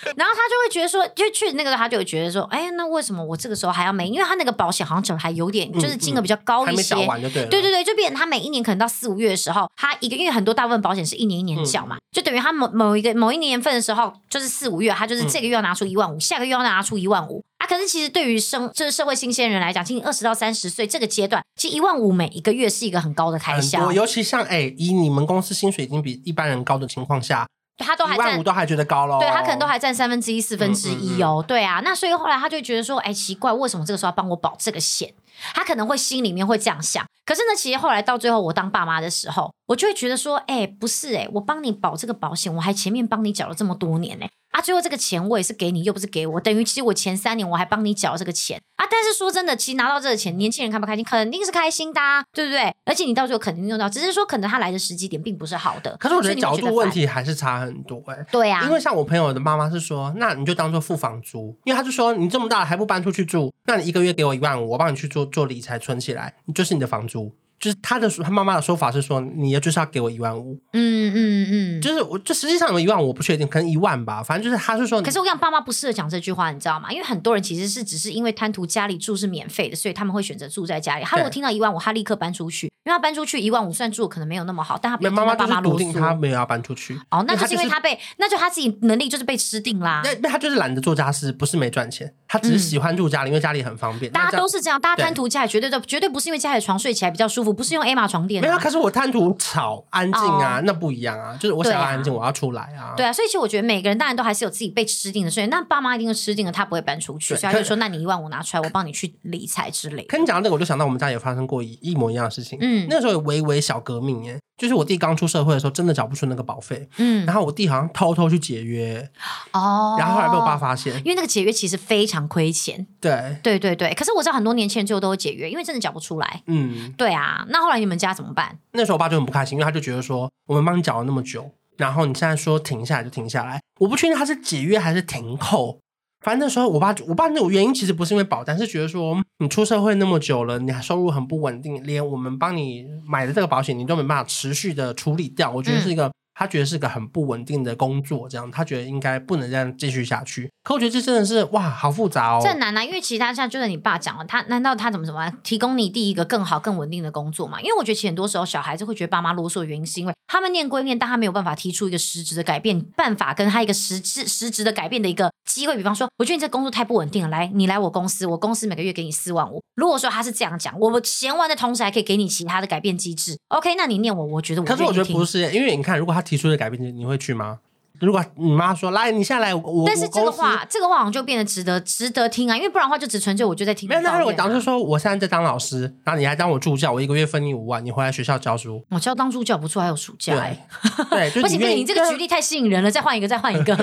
[0.16, 4.08] 然后他就会觉得说，就去那个他就会觉得说，哎，那为什么我这个时候还要没？
[4.08, 6.96] 因为他那个保险好像整还有点，就是金额比较高一些。
[6.96, 7.48] 还没缴完就对了。
[7.50, 17.68] 对对对，就变成他每一年可能到四五月的时候，他一个月很多大部分保险是一年一年缴嘛，嗯、就等于他某某一个某一年份的时候，就是四五月，他就是这个月要拿出一万五，嗯、下个月要拿出一万五啊。
[17.68, 23.92] 可是其实对于生就是社会新鲜人来讲，今年二十到三十岁这个阶段，其实一万五每一个月是一个很高的开销。
[23.92, 27.46] 尤其像哎，以你们公司薪水已经比一般人高的情况下。
[27.86, 29.20] 他都还占，都还觉得高喽。
[29.20, 31.44] 对，他可能都还占三分之一、四分之一哦。
[31.48, 35.14] 对啊，那所以后来他就觉得说，哎，奇怪，为什么这个时候要帮我保这个险？
[35.54, 37.06] 他可能会心里面会这样想。
[37.26, 44.26] 可是呢，其实后来到最后，我当爸妈的时候，我就会觉得说，哎，不是哎，我帮你保这个保险，我还前面帮你缴了这么多年呢。
[44.58, 48.88] 啊，最后这个钱我也是给你，又不是给我，等于其实我前三年我还帮你缴这个钱啊。
[48.90, 51.06] 但是说真的，其实拿到这个钱，年轻人开不开心？
[51.06, 52.74] 肯定是开心的，啊，对不对？
[52.84, 55.96] 而且你到最后肯定用到，只是说可能他来的时机点并不是好的。
[55.98, 58.26] 可是我觉得角度问题还是差很多哎、欸。
[58.32, 67.32] 对呀、啊，因为像我朋友的妈妈是说，那你就当做付房租，因为他就说你这么大了还不搬出去住，那你一个月给我一万五，我帮你去做做理财存起来，就是你的房租。
[67.60, 76.92] 就是他的他妈妈的说法是说，你要就是要给我一万五，嗯嗯嗯，就是我就实际上有一万我不确定，可能一万吧，反正就是他是说，可是我跟你讲，爸妈不适合讲这句话，你知道吗？
[76.92, 81.04] 因为很多人其实是只是因为贪图家里住是免费的，所以他们会选择住在家里。
[81.04, 86.98] 他如果听到一万五，他立刻搬出去，因为他搬出去一万五，虽然住可能没有那么好，但他不妈妈爸妈笃定他没有要搬出去。
[87.10, 90.02] 哦，那就是因为他被，那就他自己能力就是被吃定啦。
[90.06, 94.10] 那那他就是懒得做家事，不是没赚钱，他只是喜欢住家里，因为家里很方便。
[94.14, 98.26] 大家都是这样，大家贪图家里绝对的，绝对不是因为家里床睡起来比较舒服，不是用 A 玛床。
[98.26, 101.38] 没有，可是我贪图吵安静啊，那不一样啊。
[101.40, 102.94] 就是我想要安静，我要出来啊。
[102.96, 112.58] 对啊，所以其实我觉得每个人当然都还是有自己被吃定的，所以那爸妈一定是吃定了，他不会搬出去，所以他就说：“那你一万五拿出来，我帮你去理财之类。”跟你讲到这个，我就想到我们家也发生过一一模一样的事情。
[112.62, 116.90] 嗯，那时候有微微小革命耶，就是我弟刚出社会的时候，真的缴不出那个保费。
[116.98, 119.10] 嗯，然后我弟好像偷偷去解约
[119.54, 122.86] 哦，然后后来被我爸发现，因为那个解约其实非常亏钱。
[123.00, 126.44] 对对对对，可是我知道很多年轻人最后都会解约，因为真的缴不出来。
[126.48, 128.60] 嗯，对啊，那后来你们家怎么办？
[128.74, 128.98] 那时候。
[128.98, 135.78] 我爸就很不开心，因为他就觉得说，我们帮你缴了那么久，然后你现在说停下来就停下来，我不确定他是解约还是停扣。
[136.22, 146.12] 反正那时候我爸，我爸那种原因其实不是因为保单，是觉得说你出社会那么久了，你还收入很不稳定，连我们帮你买的这个保险你都没办法持续的处理掉，我觉得是一个。
[146.38, 150.48] 嗯他觉得是个很不稳定的工作，这样他觉得应该不能这样继续下去。
[150.64, 152.40] 可我觉得这真的是哇，好复杂哦。
[152.44, 157.60] 这很难啊，因为其他像就是你爸讲了，他难道他怎么怎么提供你第一个更好更稳定的工作嘛？
[157.62, 165.76] 因为我觉得其实很多时候小孩子会觉得爸妈啰嗦的原因，是因为他们念归念，但他没有办法提出一个实质的改变办法，跟他一个实质实质的改变的一个机会。
[165.76, 169.60] 比方说，我觉得你这工作太不稳定了，来，你来我公司，我公司每个月给你四万五。
[169.76, 173.74] 如果说他是这样讲，我们闲完的同时还可以给你其他的改变机制，OK？
[173.76, 174.68] 那你念我，我觉得我。
[174.68, 177.08] 可是我觉得不是，因为你看，如果他提出的改变你。
[177.08, 177.60] 会去吗？
[178.00, 183.90] 如果你妈说来，你下来，我但是这个话，这个话好像就变得值得值得听啊，因为不然的话就只纯粹我就在听。
[183.90, 188.86] 没有，那如果当时说我现在在当老师，然后你还当我助教，我一个月分你五万，你回来学校教书。
[188.92, 190.68] 我教当助教不错，还有暑假哎。
[191.10, 193.76] 对， 不行不行，你这个举例太吸引人了，再换一个，再换一个。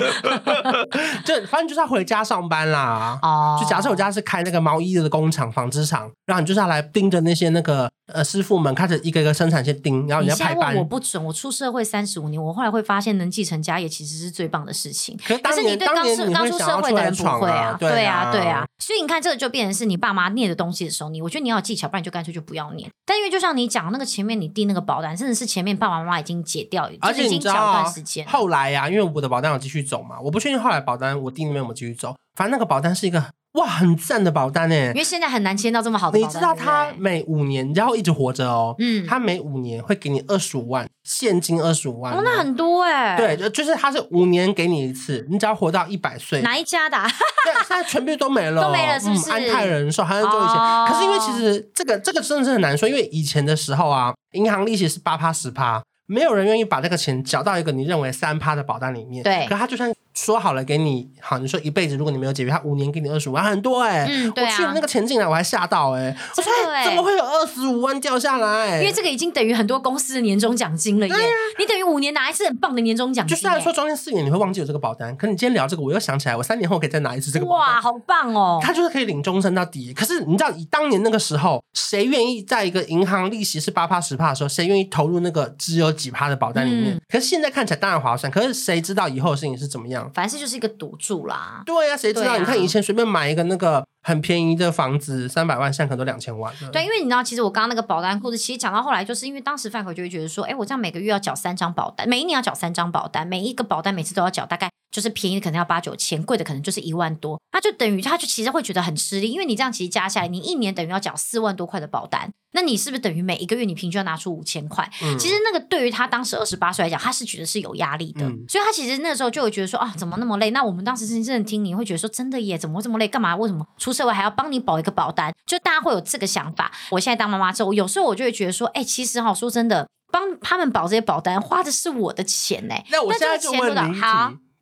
[1.25, 3.19] 就反正就是要回家上班啦。
[3.21, 3.57] 哦。
[3.59, 10.75] 就假设我家是开那个毛衣的工厂、纺织厂，然后你就是要来盯着那些那个呃师傅们，开始一个一个生产线盯，然后你要排班。
[10.75, 14.91] 我不准，我出社会三十五年，我后来会发现能继承家业其实是最棒的事。
[14.91, 22.89] 情，可是，你对刚出刚出社会的人不会啊，对啊，对啊，所以你看这个就变成是你爸妈念的东西的时候，你我觉得你要有技巧，不然你就干脆就不要念。
[23.05, 28.25] 但因为就像你讲那个前面你订那个保单，甚至是前面爸爸妈妈已经解掉，而且已经缴一段时间。
[28.27, 33.25] 后来呀、啊，因为我的保单有继续走嘛，我不确定后来保单我订那边有没有继续走，反正那个保单是一个。
[33.55, 34.87] 哇，很赞的保单哎！
[34.87, 36.29] 因为现在很难签到这么好的保单。
[36.29, 38.75] 你知道他每五年，然后一直活着哦。
[38.79, 42.13] 嗯，他每五年会给你二十五万现金，二十五万。
[42.13, 43.15] 哦，那很多哎。
[43.15, 46.41] 对，就就是他是五年给你一次，你只要活到一百岁。
[46.41, 46.97] 哪一家的？
[47.45, 49.31] 对，现在全部都没了，都没了，是不是？
[49.31, 50.57] 安泰人寿还是做以前。
[50.87, 59.23] 可是因为其实这个这个真的是很难说，因为以前的时候啊，银行利息是八趴十趴，没有人愿意把这个钱缴到一个你认为三趴的保单里面。
[59.23, 59.89] 对，可他就算。
[60.15, 64.07] 说好了给你好，你说一辈子，如果你没有解约，他五年给你二十五万，很多哎、欸。
[64.09, 64.49] 嗯，对啊。
[64.49, 66.17] 我去了那个钱进来，我还吓到哎、欸。
[66.37, 66.51] 我说
[66.85, 68.79] 怎么会有二十五万掉下来？
[68.79, 71.13] 因为这个已经等于很多公司的年终奖金了耶。
[71.13, 71.29] 对啊。
[71.59, 73.35] 你等于五年拿一次很棒的年终奖金。
[73.35, 77.75] 就虽然说中间四年你会忘记有这个保单，可你今天聊这个，我又想起来，我三年后可以再拿一次这个保单。
[77.75, 78.59] 哇，好棒哦！
[78.61, 79.93] 他就是可以领终身到底。
[79.93, 86.93] 可是你知道，以当年那个时候，谁愿意在一个银行利息是八趴十趴的时候，谁愿意投入那个只有几趴的保单里面？
[86.93, 88.31] 嗯、可是现在看起来当然划算。
[88.31, 90.04] 可是谁知道以后的事情是怎么样？
[90.11, 90.95] 凡事就是一个赌。
[90.97, 91.61] 注啦！
[91.65, 92.31] 对呀、啊，谁知道？
[92.31, 96.51] 啊、你看以前随便买一个那个很便宜的房子，三百万，现在可能都两千万。
[96.71, 112.31] 对，因为你知道，其实我刚刚那个保单故事，其实讲到后来，就是因为当时范可就会觉得说，哎，我这样每个月要缴三张保单，每一年要缴三张保单，每一个保单每次都要缴，大概就是便宜的可能要八九千，贵的可能就是一万多，他就等于他就其实会觉得很吃力，因为你这样其实加下来，你一年等于要缴四万多块的保单。
[112.51, 114.87] 那你是不是等于每一个月你平均要拿出五千块？
[115.01, 120.51] 嗯、其实那个对于他当时二十八岁来讲，他是觉得是有压力的，嗯、所以他其实那个时候就会觉得说啊，怎么那么累？
[120.51, 123.07] 那我们当时真正听你会觉得说，真的耶，怎么会这么累？
[123.07, 123.35] 干嘛？
[123.35, 125.33] 为什么出社会还要帮你保一个保单？
[125.47, 126.71] 就大家会有这个想法。
[126.91, 132.75] 我现在当妈妈之后，有时候我就会觉得说，哎、欸，其实哈，说真的，帮他们保这些保单花的是我的钱呢。
[132.91, 133.99] 那我现在就问你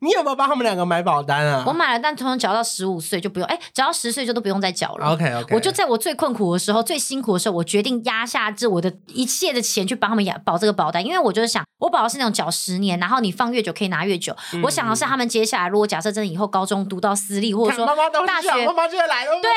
[0.04, 1.64] 你有没有帮他们两个买保单啊？
[1.66, 5.06] 我买了，但通常缴到十五岁就不用，哎，缴到十岁就都不用再缴了。
[5.12, 14.36] OK OK，我就在我最困苦的时候、最辛苦的时候，我决定压下这我的一切的钱去帮他们养保这个保单，因为我就是想，我保的是那种缴十年，然后你放越久可以拿越久。
[14.52, 17.86] 嗯、我想的是他们接下来，如果假设真的以后高中读到私立，或者说
[18.26, 19.50] 大学，妈妈就会来了，对，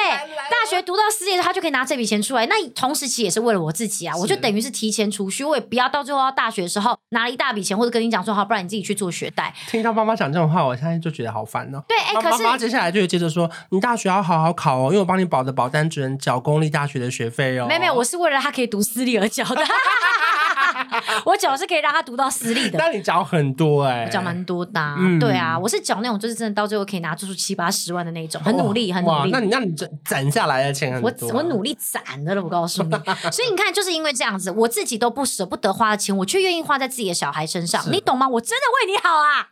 [0.49, 2.45] 大学读到私立，他就可以拿这笔钱出来。
[2.45, 9.53] 那同时其实也是为了我自己啊，我就等于是提前储蓄，我也不要到最后到大学的时候拿了一大笔钱，或者跟你讲说好，不然你自己去做学贷。
[9.69, 11.83] 听到妈妈讲这种话，我现在就觉得好烦哦。
[11.87, 17.65] 对，哎，可是妈妈接下来就会接着说，你大学要好好考哦，因为我帮你保的保单只能缴公立大学的学费哦。
[17.67, 19.65] 没有没有，我是为了他可以读私立而缴的。
[21.25, 29.31] 我缴是可以让他读到私立的，那你缴很多哎、欸，我缴蛮多的、啊嗯，对啊，我是缴那种就是真的到最后可以拿出七八十万的那种，很努力，很努力。
[29.31, 32.91] 那你那你攒攒下来的钱很多、啊，我我努力攒的了，我告诉你。
[33.31, 38.27] 所以你看，就是因为这样子，我自己都不舍不得花的钱，我却愿意花在自己的小孩身上，你懂吗？
[38.27, 39.47] 我真的为你好啊！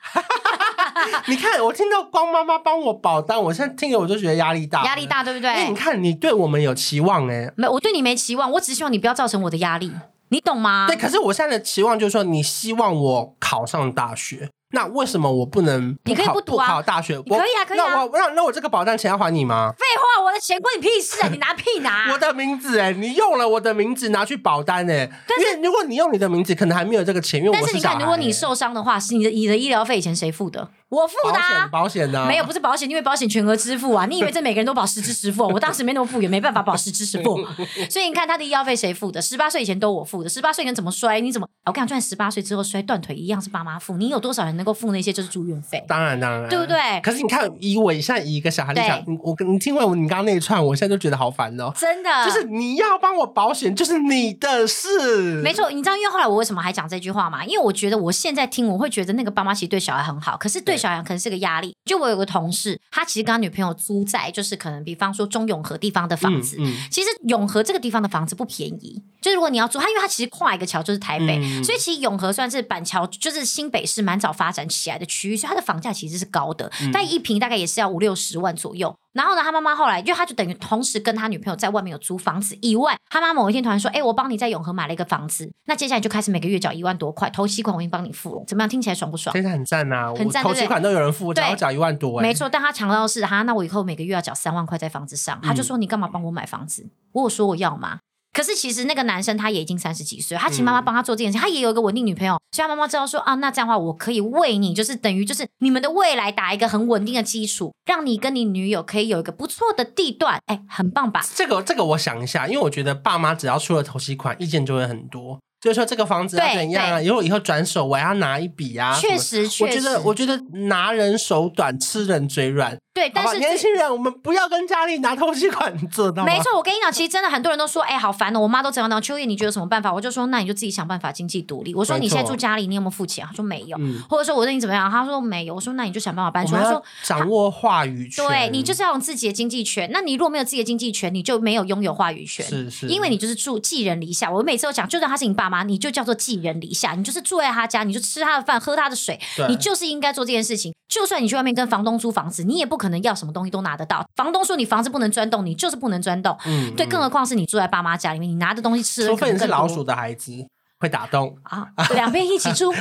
[1.27, 5.49] 你看，我听到光妈妈帮我保单，我现在听了我就觉得压力大，压力大，对不对？
[5.49, 9.91] 哎，你看你对我们有期望哎、欸，没，我对你没期望，我只希望你不要造成我的压力。
[10.29, 10.85] 你懂吗？
[10.87, 14.49] 对，可是我现在的期望就是说，你希望我考上大学。
[14.71, 16.15] 那为什么我不能不考？
[16.15, 17.21] 你可以不读啊，不考大学？
[17.21, 17.85] 可以啊，可以啊。
[17.93, 19.71] 那我那那我这个保单钱要还你吗？
[19.77, 21.29] 废话，我的钱关你屁事啊！
[21.31, 22.11] 你拿屁拿！
[22.11, 25.09] 我的名字哎，你用了我的名字拿去保单哎。
[25.27, 30.67] 但是如果你用你的名字，可能还没有这个钱，因为我是但是你看，如果你受伤的话，是你的你的医疗费以前谁付的？
[30.95, 31.67] 我付的、啊。
[31.71, 32.27] 保险的、啊。
[32.27, 34.05] 没有，不是保险，因为保险全额支付啊。
[34.09, 35.47] 你以为这每个人都保十支十付？
[35.47, 37.39] 我当时没那么富裕，没办法保十支十付。
[37.89, 39.21] 所以你看他的医药费谁付的？
[39.21, 40.29] 十八岁以前都我付的。
[40.29, 41.21] 十八岁以前怎么摔？
[41.21, 41.47] 你怎么？
[41.65, 43.95] 我跟你讲，就算十八岁之后摔断腿一样是爸妈付。
[43.97, 45.45] 你有多少人能够付那些就是住？
[45.45, 46.75] 院费，当然当然，对不对？
[47.03, 51.71] 可是你看，以我现在以一个小孩来讲，我跟你听完你刚刚那一串，我现在就觉得好烦哦。
[51.75, 55.41] 真的，就是你要帮我保险，就是你的事。
[55.43, 57.45] 没错，你知道，因为后来我为什么还讲这句话吗？
[57.45, 61.73] 因为我觉得我现在听，我会觉得那个爸妈其实对小孩很好，可是对小孩可能是个压力。
[61.85, 66.57] 就我有个同事，他其实跟他女朋友租在，就是可能比方说中永和地方的房子。
[66.59, 78.95] 嗯嗯、其实永和这个地方的房子不便宜，就是如果你要租，他因为他其实跨一个桥就是台北，嗯、所以其实永和算是板桥，就是新北市蛮早发展起来的区域，所以它的房价其实是高的，但一平大概也是要五六十万左右。
[79.15, 88.67] 然后呢，他妈妈后来，就他就等于同时跟他女朋友在外面有租房子以外，他妈某一天突然说：“哎，我帮你在永和买了一个房子，那接下来就开始每个月缴一万多块，头期款我已经帮你付了，怎么样？
[88.67, 92.49] 听起来爽不爽？”现在很赞啊，很赞，头期款都有人付，只要缴一万多，没错。
[92.49, 96.85] 但他强调的是哈，那我以后每个月要缴三万块在房子上，他就说：“你干嘛帮我买房子？
[97.13, 97.99] 我有说我要吗？”
[98.35, 111.25] 可是其实那个男生他也已经三十几岁，他请妈妈帮他做这件事，嗯、他也有一个稳定女朋友，所以他妈妈知道说啊，那这样的话我可以为你，就是等于就是你们的未来打一个很稳定的基础，让你跟你女友可以有一个不错的地段，哎，很棒吧？
[111.33, 115.39] 这个这个我想一下，因为我觉得爸妈只要出了头期款，意见就会很多。
[115.65, 117.01] 就是说这个房子要怎样啊？
[117.01, 118.95] 以后以后转手我要拿一笔啊！
[119.01, 122.77] 确实，确实，我觉得我觉得拿人手短，吃人嘴软。
[122.93, 126.31] 对，但是年轻人，我们不要跟家里拿东西款，你做到吗？
[126.31, 129.01] 没错，我跟你讲，其实真的很多人都说，哎，好烦哦，我妈都怎样怎样。
[129.01, 129.91] 秋叶，你觉得什么办法？
[129.91, 131.73] 我就说，那你就自己想办法经济独立。
[131.73, 133.25] 我说你现在住家里，你有没有付钱？
[133.25, 133.75] 他说没有。
[133.79, 134.89] 嗯、或者说我问你怎么样？
[134.89, 135.55] 他说没有。
[135.55, 136.63] 我说那你就想办法搬出来。
[136.63, 138.25] 他说掌握话语权。
[138.25, 139.89] 对，你就是要用自己的经济权。
[139.91, 142.45] 那你如果没有自己的经济权，你就没有拥有话语权。
[142.45, 144.31] 是是，因为你就是住寄人篱下。
[144.31, 146.35] 我每次都讲，就算他是你爸妈，你就叫做寄。
[146.45, 150.75] 人篱下，你就是住在他家，你就吃他的饭，喝他的水，你就是应该做这件事情。
[150.87, 154.05] 就算你去外面跟房东租房子，你也不可能要什么东西都拿得到。
[154.15, 156.37] 房东说你房子不能钻洞，你就是不能钻洞。
[156.45, 160.31] 嗯，对，更何况是你住在爸妈家里面，你拿的东西吃的，除非你是老鼠的孩子
[160.79, 162.71] 会打洞啊，两边一起住。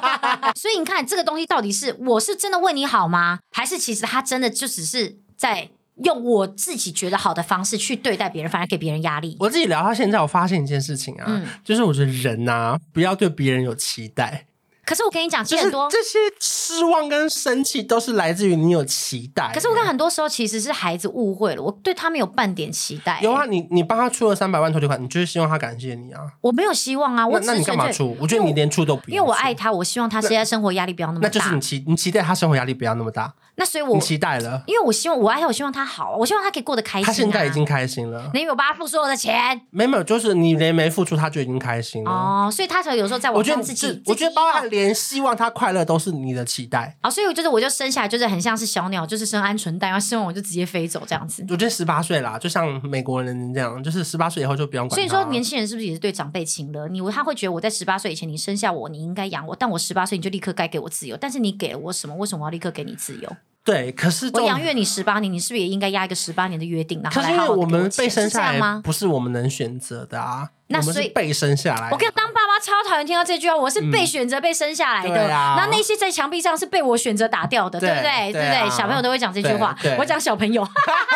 [0.56, 3.38] 所以你看这个东西到底是我是真的为你好吗？
[3.54, 5.68] 还是其实他真的就只是在。
[6.02, 9.36] 用我自己觉得好的方式去对待别人，反而给别人压力。
[9.38, 14.46] 我自己聊到现在，我发现一件事情啊，嗯、就是我觉得人呐、啊，不要对别人有期待。
[14.84, 19.50] 可是我跟你讲，其实很多、就是、这些失望跟生气都是来自于你有期待。
[19.54, 23.18] 可是我看很多时候其实是孩子误会了，我对他没有半点期待。
[23.22, 26.20] 有啊，你你帮他出了三百万头期款，你就是希望他感谢你啊？
[26.42, 28.14] 我没有希望啊，我那，那你干嘛出？
[28.20, 31.28] 我觉得你连出都不用，因为我爱他，我希望他现在生活压力不要那么大。
[31.28, 33.32] 那就是你期你期待他生活压力不要那么大。
[33.56, 37.06] 那所以我，期待了，因为我希望我爱他，我希望他好，我希望他可以过得开心、啊。
[37.06, 39.60] 他现在已经开心了，你有帮他付所有的钱？
[39.70, 42.10] 没有，就是你连没付出，他就已经开心了。
[42.10, 46.96] 哦，所以他才有时候在我觉得自己，我觉得包含连希望他快乐都是你的期待。
[47.00, 51.44] 啊、哦，所以我就是我就生下来就是很像是小鸟，就是生鹌鹑蛋，然后生完我就直接飞走这样子。
[51.48, 54.94] 我觉得十八岁啦，就像美国人这样，就是十八岁以后就不用管。
[54.96, 56.88] 所以说年轻人是不是也是对长辈情了？
[56.88, 62.16] 你他会觉得我在十八岁以前你生下我，你应该养我，但我十八岁你就立刻该给我自由，但是你给了我什么？
[62.16, 63.36] 为什么我要立刻给你自由？
[63.64, 67.08] 对，可是我养育你十八年，你是不是也应该压一个十八年的约定呢？
[67.10, 68.82] 可是因为我们被生下来吗？
[68.84, 70.50] 不是我们能选择的啊。
[70.66, 71.90] 那所以被生下来。
[71.90, 75.28] 我跟当爸妈超讨厌听到这句话，我是被选择被生下来的。
[75.28, 78.32] 那、那些在墙壁上是被我选择打掉的，对，对不对？
[78.32, 78.70] 对不对？
[78.70, 79.76] 小朋友都会讲这句话。
[79.98, 80.66] 我讲小朋友。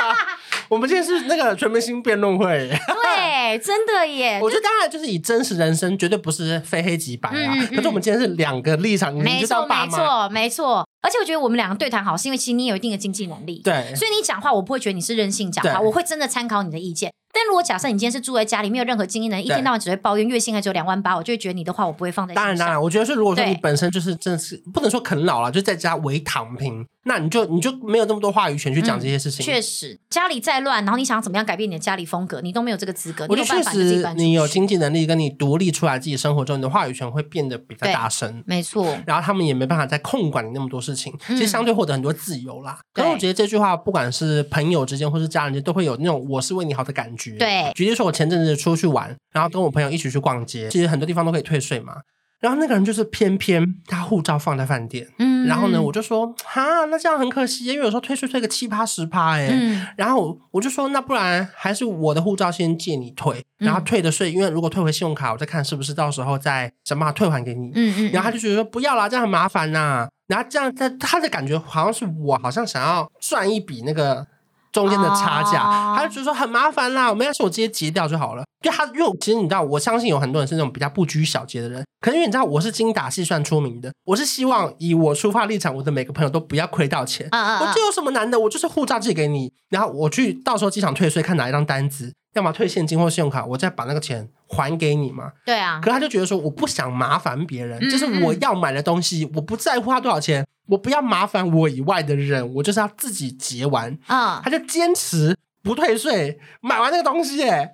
[0.68, 2.46] 我们今天是那个全明星辩论会，
[3.02, 4.38] 对，真的耶。
[4.42, 7.56] 我觉得当然就是以真实人生，绝对不是非黑即白啊。
[7.74, 10.86] 可是我们今天是两个立场，没错，没错，没错。
[11.00, 17.12] 而且我觉得我们两个对谈好，是因为其实你有一定的经济能力，对，所以你讲话我不会觉得你是任性讲话，我会真的参考你的意见。
[17.32, 22.42] 但如果假设你今天是住在家里，没有任何经济能力，一天到晚只会抱怨，月薪还只有两万八，我就会觉得你的话我不会放在心上。
[22.42, 29.44] 当然，当然，我觉得是如果说你本身就是真的是不能说啃老了，就在家唯躺平，那你就你就没有那么多话语权去讲这些事情。
[29.44, 33.26] 确、嗯、实，家里再乱，然后你想怎么样改变你的家里风格，你都没有这个资格。
[33.28, 38.42] 我觉得确实，你有经济能力，跟你独立出来自己生活中，你的话语权会变得比较大声。
[38.44, 38.98] 没错。
[39.06, 42.80] 然后他们也没办法再控管你那么多事情，其实相对获得很多自由啦。
[42.92, 47.36] 可是我觉得这句话，不管是朋友之间或是家人间，都会有那种我是为你好的感觉。
[47.36, 48.08] 对，举例说。
[48.08, 51.96] 我前阵子出去玩，然后跟我朋友一起去逛街，其实很多地方都可以退税嘛。
[52.40, 74.26] 然后那个人就是偏偏他护照放在饭店，嗯，然后呢，我就说哈，那这样很可惜，因为有时候退税退个七八十趴，哎，嗯，然后我就说那不然还是我的护照先借你退，然后退的税，因为如果退回信用卡，我再看是不是到时候再想办法退还给你，嗯嗯，然后他就觉得说不要啦，这样很麻烦呐，然后这样他他的感觉好像是我好像想要赚一笔那个。
[74.72, 75.96] 中间的差价，oh.
[75.96, 78.44] 他就觉得说很麻烦啦，我们要是我直接结掉就好了。
[78.60, 81.84] 就他，因为其实你知道，我相信有很多人是那种比较不拘小节的人。
[82.00, 87.28] 可是因为你知道，我是精打细算出名的，我是希望以我出发立场，我的每个朋友都不要亏到钱。
[87.30, 87.66] Uh, uh, uh.
[87.66, 88.38] 我这有什么难的？
[88.38, 95.30] 我就是护照寄给你，然后我去到时候机场退税，看哪一张单子，要么退现金或信用卡，我再把那个钱还给你嘛。
[95.46, 95.78] 对啊。
[95.80, 100.44] 可是他就觉得说，我不想麻烦别人，就是我要买的东西，我不在乎花多少钱。
[100.68, 103.90] 我不要麻烦我以外的人，我就是要自己结完。
[104.06, 107.42] 啊、嗯，他就坚持不退税，买完那个东西。
[107.42, 107.72] 哎，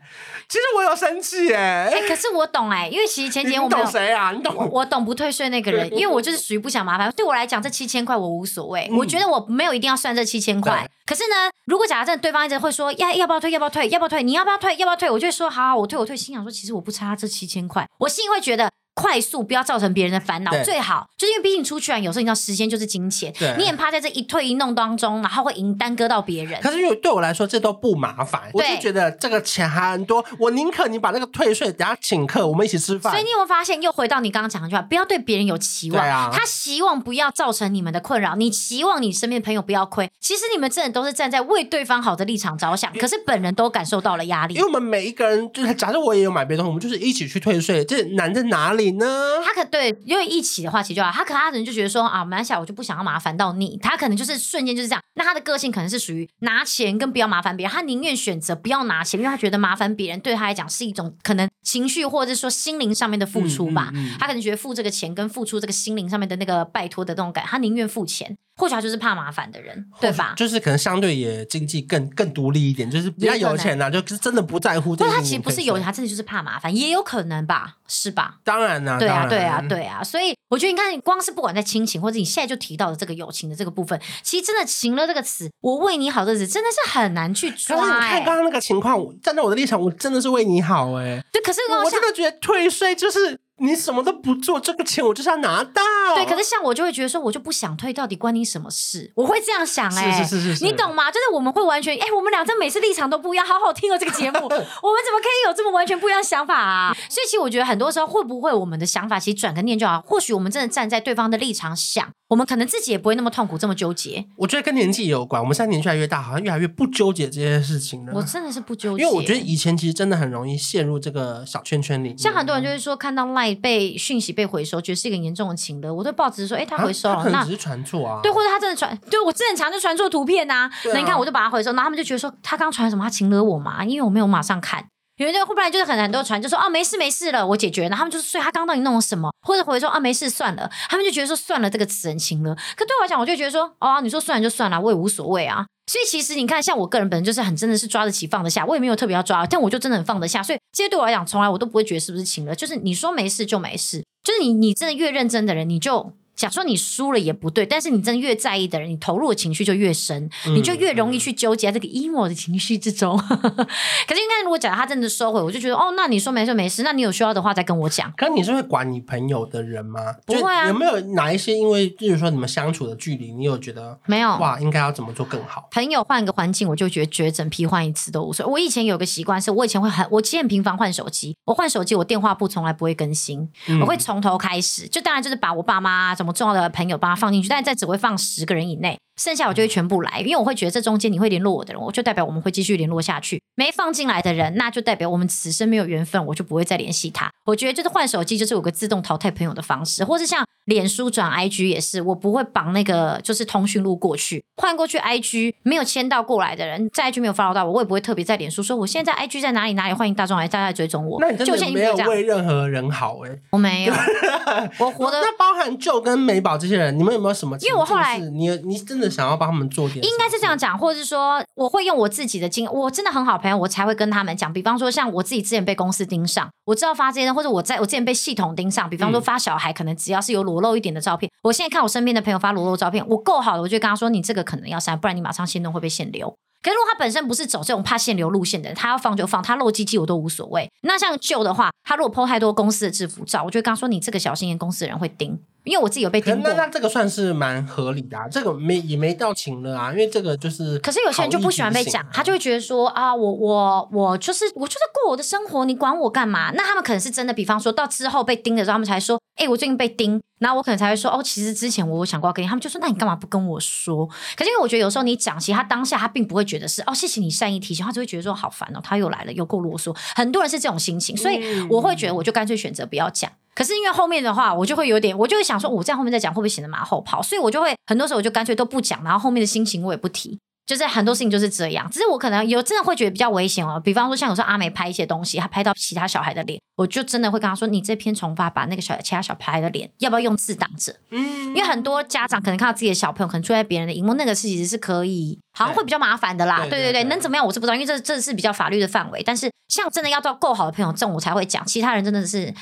[0.48, 1.90] 其实我有生气哎。
[1.92, 4.33] 哎，可是我懂哎，因为其实前几天我们懂谁啊？
[4.33, 4.68] 你懂？
[4.70, 7.12] 我懂不退税那个人，因为我就是属于不想麻烦。
[7.16, 8.96] 对我来讲，这七千块我无所谓、嗯。
[8.96, 10.88] 我觉得我没有一定要算这七千块。
[11.04, 16.16] 可是呢，如果假设对方一直会说要要不要退，要不要退，要不要退，你要不要退，要不要退，我就会说好好，我退我退。
[16.16, 18.70] 心想说，其实我不差这七千块，我心里会觉得。
[18.94, 26.61] 快速不要造成别人的烦恼，最好就是因为毕竟出去玩，有时候你知道时间就是金钱，你很怕在这一退一弄当中，然后会赢耽搁到别人。
[26.62, 33.12] 可是因为对我来说这都不麻烦，我就觉得这个钱还很多，我宁可你把那个退税，等下请客，我们一起吃饭。
[33.12, 40.11] 所以你有没有发现，又回到你刚刚讲的句话，不要对别人有期望，啊、他希望不要造成你们的困扰，你希望你身边朋友不要亏。
[40.20, 44.54] 其实你们真的都是站在为对方好的立场着想，可是本人都感受到了压力。
[44.54, 49.42] 因为我们每一个人，就是假设我也有买别的东西，我们就是一起去退税，这难在哪里呢？
[49.44, 49.64] 他可。
[49.75, 51.11] 对，因为一起的话其实就好。
[51.11, 53.77] 他可他可能就觉得说啊，蛮小，我就不想要麻烦到你。
[53.83, 55.03] 他可能就是瞬间就是这样。
[55.14, 63.90] 那他的个性可能是属于拿钱跟不要麻烦别人，他宁愿选择不要拿钱，因为他觉得麻烦别人对他来讲是一种可能情绪或者是说心灵上面的付出吧。
[63.94, 64.16] 嗯嗯嗯。
[64.20, 68.37] 他可能觉得付这个钱跟付出这个心灵上面的那个拜托的那种感，他宁愿付钱。
[68.56, 70.34] 或许他就是怕麻烦的人，对吧？
[70.36, 75.04] 就是可能相对也经济更更独立一点，就是比较有钱呐、啊，就是真的不在乎这。
[75.04, 78.36] 不，他其实不是有钱，他真的就是怕麻烦，也有可能吧，是吧？
[78.44, 80.04] 当然啦、啊，对啊，对啊，对啊。
[80.04, 87.80] 所以我觉得你看，光是不管在亲情，或者你现在就提到的这个友情的这个部分，其实真的“情了”这个词，我为你好的日子真的是很难去抓、欸。
[87.80, 91.24] 可是你看刚刚那个情况，站在我的立场，我真的是为你好哎、欸。
[91.32, 93.38] 对，可是我，我真的觉得退税就是。
[93.58, 95.82] 你什么都不做，这个钱我就是要拿到。
[96.14, 99.12] 对，可是像我就会觉得说，我就不想退，到底关你什么事？
[99.14, 101.10] 我会这样想、欸，哎，是是是是，你懂吗？
[101.10, 106.92] 就是我们会完全，哎、欸，我们俩这每次立场都不一样，好好听哦，这个节目， 我们怎么可以有这么完全不一样的想法啊？
[107.08, 114.27] 所以其实我觉得很多时候会不会我们的想法其实转个念就好，或许我们真的站在对方的立场想，我们可能自己也不会那么痛苦，这么纠结。
[114.37, 118.12] 我觉得跟年纪也有关，我们现在年纪越来越大，好像越来越不纠结这些事情了。
[118.14, 122.18] 我真的是不纠结，因为我觉得以前其实真的很容易陷入这个小圈圈里面。
[122.18, 124.35] 像很多人就是说，看到赖被讯息。
[124.35, 125.94] 被回收，觉得是一个严重的情勒。
[125.94, 130.70] 我对报纸说：“哎、欸，他回收了，啊、那只是传错啊。”对，或者他真的传，对我正常就传错图片呐、啊。
[130.92, 133.85] 那你看，我就把它回收，然后他们就觉得说他刚传什么，他情勒我嘛？
[133.85, 134.85] 因为我没有马上看，
[135.16, 142.55] 有人就后来就是很很多传，就说：“哦，没事没事了，我解决了。”然后他们就是说他刚到底弄了什么，或者回说：“啊，没事算了。”他们就觉得说算了，这个词很情了。
[142.74, 150.42] 可对我来讲，我就觉得说：“哦，你说算了就算了，我也无所谓啊。”所以其实你看，像我个人本身就是很真的是抓得起放得下，我也没有特别要抓，但我就真的很放得下。
[150.42, 154.03] 所以这些对我来讲，从来我都不会觉得是不是情了，就是你说没事就没事。
[154.24, 163.16] 就是你，你真的越认真的人，你就讲假说你输了也不对，但是你真的越在意的人，你投入的情绪就越深，你就越容易去纠结在这个 emo 的情绪之中。
[163.18, 168.12] 可是应该如果假如他真的收回，我就觉得哦，那你说没事没事，那你有需要的话再跟我讲。
[168.16, 170.01] 可是你是会管你朋友的人吗？
[170.27, 170.68] 不会啊。
[170.68, 175.68] 有没有哪一些因为就是说你们相处的距离，你有觉得没有哇，应该要怎么做更好？
[175.70, 178.53] 朋友换个环境，我就觉得绝整批换一次都无所谓。
[178.53, 181.37] 我以前有个习惯是，我以前会很，我其实很频繁换手机。
[181.44, 184.89] 我换手机，我电话簿从来不会更新，嗯、我会从头开始。
[184.89, 188.99] 就当然就是把我爸妈什么重要的朋友把它放进去，但是在只会放十个人以内。
[189.16, 193.40] 剩下我就会全部来，因为我会觉得这中间你会联络我的人，我就代表我们会继续联络下去。
[193.56, 197.30] 没放进来的人，那就代表我们此生没有缘分，我就不会再联系他。
[197.46, 211.20] 我觉得就是换手机，就是有个自动淘汰朋友的方式，或是像脸书转 IG 也是，我不会绑那个就是通讯录过去，换过去 IG 没有签到过来的人，在 IG 没有 follow 到我，我也不会特别在脸书说我现在在 IG 在哪里哪里，欢迎大众来大家来追踪我。
[211.20, 213.40] 那你真的没有为任何人好哎、欸？
[213.50, 213.94] 我没有，
[214.80, 217.56] 我活得那包含 Joe 跟美宝这些人，你们有没有什么？
[217.60, 220.05] 因为我后来你你真的想要帮他们做点。
[220.05, 224.52] 应该是这样讲，或者是说，我会用我自己的经，我真的很好朋友，我才会跟他们讲。
[224.52, 236.34] 比方说，像我自己之前被公司盯上，我知道发这些，或者我在我之前被系统盯上，比方说发小孩，可能只要是有裸露一点的照片，嗯、我现在看我身边的朋友发裸露照片，我够好了，我就跟他说，你这个可能要删，不然你马上限动会被限流。
[236.62, 240.66] 可是如果他本身不是走这种怕限流路线的人，他要放就放，他露鸡鸡我都无所谓。
[240.82, 245.38] 那像旧的话，他如果 po 太多公司的制服照，我就跟他说，你这个小心眼，公司的人会盯。
[245.64, 250.78] 因为我自己有被盯过，那那这个算是蛮合理的啊，这个没也没到情了啊，因为这个就是。
[250.80, 256.50] 可是有些人就不喜欢被讲，他就会觉得说啊，我我我就是我就是过我的生活，你管我干嘛？
[256.52, 264.06] 那他们可能是真的，比方说到之后被盯的时候，他们才说，哎、欸，我最近被盯，然后我可能才会说，哦，其实之前我有想过要跟你，他们就说，那你干嘛不跟我说？
[264.36, 269.96] 可是因为我觉得有时候你讲，其实他当下他并不会觉得是，哦，谢谢你善意提醒，他就会觉得说好烦哦，他又来了，又够啰嗦。
[270.14, 273.30] 很多人是这种心情，所以我会觉得我就干脆选择不要讲。
[273.55, 277.22] 可是因为后面的话，我就会有点，我就会想说，我在后面再讲会不会显得马后炮？
[277.22, 280.40] 所以我就会很多时候我就干脆都不讲，然后后面的心情我也不提。
[280.66, 283.78] 就是很多事情就是这样，只是我可能有真的会觉得比较危险哦。
[283.78, 296.60] 比方说，像有时候阿美拍一些东西，她拍到其他小孩的脸，我就真的会跟她说：“你这篇重发，把那个小其他小孩的脸，要不要用字挡着？”嗯，因为很多家长可能看到自己的小朋友可能坐在别人的荧幕，那个事其实是可以，好像会比较麻烦的啦。
[296.60, 299.22] 对对对，能怎么样我是不知道，因为这这是比较法律的范围。
[299.22, 302.52] 但是像真的要到够好的朋友，这种我才会讲，其他人真的是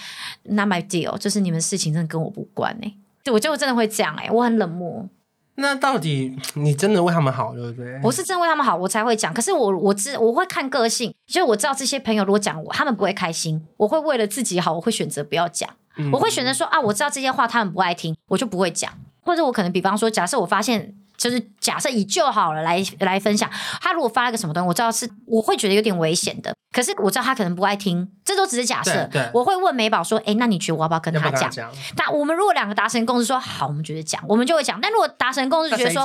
[0.45, 2.93] not my deal，就是你们事情真的跟我无关哎、
[3.25, 3.31] 欸。
[3.31, 5.09] 我就真的会这样哎、欸，我很冷漠。
[5.57, 8.01] 那到底你真的为他们好，对不对？
[8.03, 9.33] 我是真的为他们好，我才会讲。
[9.35, 13.67] 可是我我知我会看个性，就是我知道这些朋友如果讲我，他们不会开心。
[13.77, 15.69] 我会为了自己好，我会选择不要讲。
[15.97, 18.93] 嗯、我会选择说啊，我知道这些话他们不爱听，我就不会讲。
[19.21, 20.95] 或者我可能比方说，假设我发现。
[21.23, 23.49] 就是假设以就好了来来分享，
[23.81, 29.09] 他如果发了个什么东西，我知道是我会觉得有点危险的，可是我知道他可能不爱听，这都只是假设。
[29.33, 31.49] 我会问美宝说：“哎，那你觉得我要不要跟他讲？”
[31.97, 34.81] 那我们如果两个达成共识说好，我们觉得讲，我们就会讲。
[34.81, 36.05] 但如果达成共识觉得说，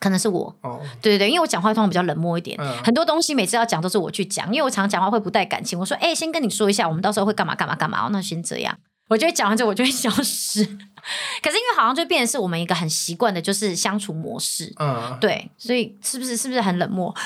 [0.00, 5.78] 可能是我，哦、对对对，因为我讲话通常比较冷漠一点，嗯、很多东西每次要讲都是我去讲，因为我常常讲话会不带感情。
[5.78, 8.76] 我说：“哎，先跟你说一下，我们到时候会干嘛干嘛干嘛。”那先这样。
[9.10, 10.64] 我就会讲完之后，我就会消失。
[11.42, 14.72] 可是因为好像就变成是我们一个很习惯的，就是相处模式。
[14.78, 17.14] 嗯，对，所以是不是是不是很冷漠？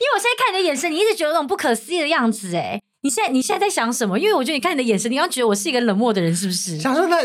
[0.00, 2.54] 因为我现在看你的眼神，你一直觉得那种不可思议的样子。
[2.56, 4.18] 哎，你现在你现在在想什么？
[4.18, 6.78] 因为我觉得你看你的眼神，你要觉得我是一个冷漠的人，是不是？
[6.78, 7.16] 想说那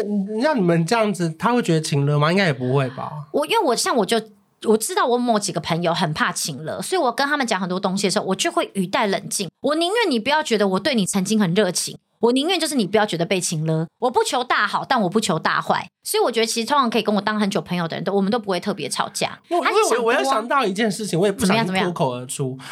[0.41, 2.31] 让你们这样子，他会觉得情勒吗？
[2.31, 3.11] 应该也不会吧。
[3.31, 4.21] 我因为我像我就
[4.63, 9.49] 我知道我某几个朋友很怕情勒，所以我跟他们讲很多东西的时候，我就会语带冷静。
[9.61, 11.97] 我宁愿你不要觉得我对你曾经很热情。
[12.25, 19.37] 我宁愿就是你不要觉得被情了，我不求大好，但我不求大坏，所以我觉得其实通常可以跟我当很久朋友的人都，我们都不会特别吵架。
[19.49, 22.57] 我我我要想到一件事情，我也不想脱口而出。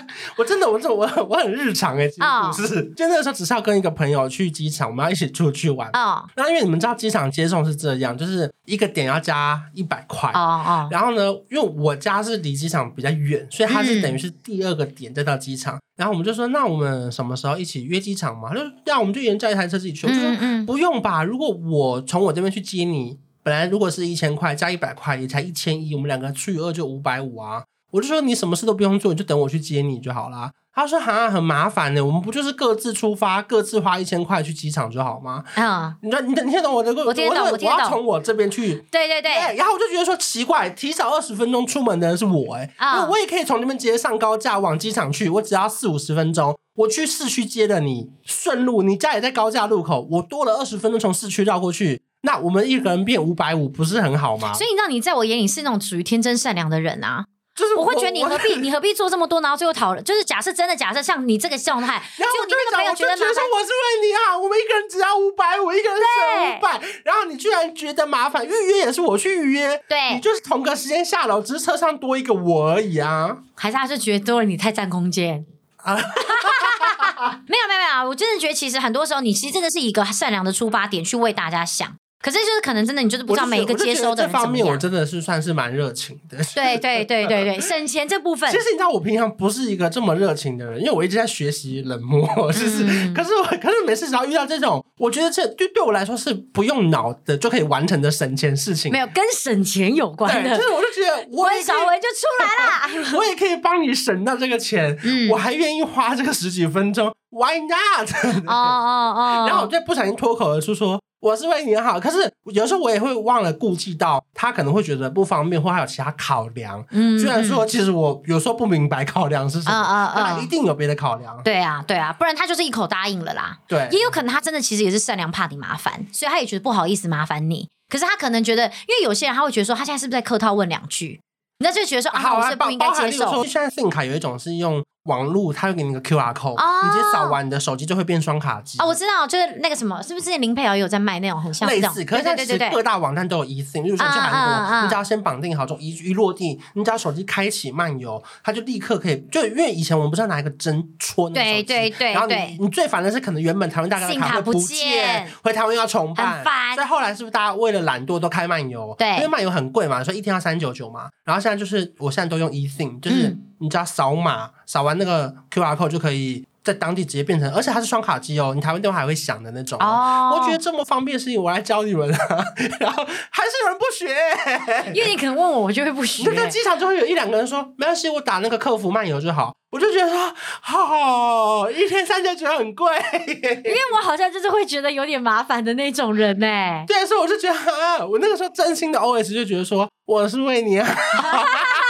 [0.36, 5.88] 我真的，我这我我很日常哎、欸，其实不是，就那个时候只是要跟一个朋友去机场，我们要一起出去玩。
[5.92, 10.30] 哦，那因为你们知道机场接送是这样，就是一个点要加一百块。
[10.32, 15.76] 哦哦，然后呢，因为我家是离机场比较远，所以它是等于是第二个点再到机场。
[15.76, 18.54] 嗯、然后我们就说，那我们什么时候一起约机场嘛？
[18.54, 20.06] 就这样，我们就一人叫一台车自己去。
[20.06, 21.22] 我就说，嗯，不用吧？
[21.22, 27.64] 如果我从我这边去接你，本来如果是一千块加一百块，也才一千一，我们两个除以二就五百五啊。
[27.92, 30.50] 我就说你什么事都不用做，你就等我去接你就好啦。
[30.74, 35.44] 他说好像很麻烦呢，我们不就是各自出发，各自花一千块去机场就好吗？
[35.54, 36.90] 啊，你说你你听懂我的？
[36.94, 37.76] 我听懂，我听懂。
[37.76, 38.82] 我要从我这边去。
[38.90, 39.30] 对对对。
[39.56, 54.54] 然后我就觉得说奇怪，提早二十分钟出门的人是我哎，因为我也可以从那边直接上高架往机场去，我只要四五十分钟，我去市区接的你，顺路你家也在高架路口，我多了二十分钟从市区绕过去，那我们一个人变五百五，不是很好吗？
[54.54, 57.26] 所以你知道你在我眼里是那种属于天真善良的人啊。
[57.54, 75.44] 就是我会觉得你何必你何必做这么多，然后最后讨论，就是假设真的假设像你这个状态，然后就你那个朋友觉得麻烦，我是为你好，我们一个人只要五百，我一个人省五百，然后你居然觉得麻烦，预约也是我去预约，对，你就是同个时间下楼，只是车上多一个我而已啊，还是他是觉得多了你太占空间
[75.76, 75.94] 啊？
[77.46, 81.94] 没有没有没有，我真的觉得其实很多时候你其实真的是一个善良的出发点去为大家想。
[82.22, 86.38] 可是就是可能真的你就是不知道每一个接收的方面我真的是算是蛮热情的。
[86.54, 88.48] 对对对对对，省钱这部分。
[88.52, 92.84] 其实你知道我平常不是一个这么热情的人，因为我一直在学习冷漠，就是。
[92.86, 98.92] 嗯、可是我可是每次只要遇到这种，我觉得这对对我来说是不用脑的就可以完成的省钱事情。
[98.92, 108.08] 没有跟省钱有关的，就是我就觉得我温小文就出来了， 我也可以帮你省到这个钱，嗯、我还愿意花这个十几分钟，Why not？
[108.46, 111.00] 哦哦哦， 然后我就不小心脱口而出说。
[111.22, 116.84] 我是为你好，可是有时候我也会忘了顾忌到他可能会觉得不方便，或还有其他考量。
[116.90, 121.40] 嗯，虽然说其实我有时候不明白考量是什么，啊啊啊，一定有别的考量。
[121.44, 123.56] 对啊，对啊，不然他就是一口答应了啦。
[123.68, 127.68] 对，也有可能他真的其实也是善良，怕你麻烦，所以他也觉得不好意思麻烦你。
[127.88, 131.20] 可是他可能觉得，因为有些人他会觉得说，他现在是不是在客套问两句？
[131.60, 133.44] 那就觉得说啊，好啊，我是不应该接受。
[133.44, 134.82] 现在信用卡有一种是用。
[135.04, 138.78] 网络，它会给你一个 QR code，、oh, 你直接扫完你的手机就会变双卡机。
[138.78, 142.04] 哦，我知道，就是那个什么，是不是之前林佩瑶有在卖那种很像类似？
[142.04, 149.16] 可是在其实各大网站都有 eSIM，比如说去韩国，uh, uh, uh, 你只要先绑定好，之后一一落地，你只要手机开启漫游，它就立刻可以。
[149.30, 156.44] 就因为以前我们不是要拿一个针戳那个手机，对对对，然后你你最烦的是可能原本台湾大哥的卡会不见，回台湾又要重办，
[156.76, 158.94] 以后来是不是大家为了懒惰都开漫游？
[158.96, 161.08] 对，因为漫游很贵嘛，所以一天要三九九嘛。
[161.24, 163.26] 然后现在就是我现在都用 eSIM，就是。
[163.26, 169.78] 嗯你只要扫码，扫完那个 QR code 就可以在当地直接变成，而且它是双卡机哦，你台湾电话还会响的那种。
[169.80, 172.16] 哦，我觉得这么方便的事情，我来教你们了，
[172.80, 176.24] 然后还是有人不学，因为你可能问我，我就会不学。
[176.24, 179.52] 就在机场就会有一两个人说，没关系，我打那个客服漫游就好。
[179.70, 182.86] 我就觉得说，好，一天三千九很贵，
[183.26, 186.46] 因为我好像就是会觉得有点麻烦的那种人呢。
[186.86, 190.92] 对，所以我就觉得，啊，我那个时候真心的 OS 就觉得说，我是为你好。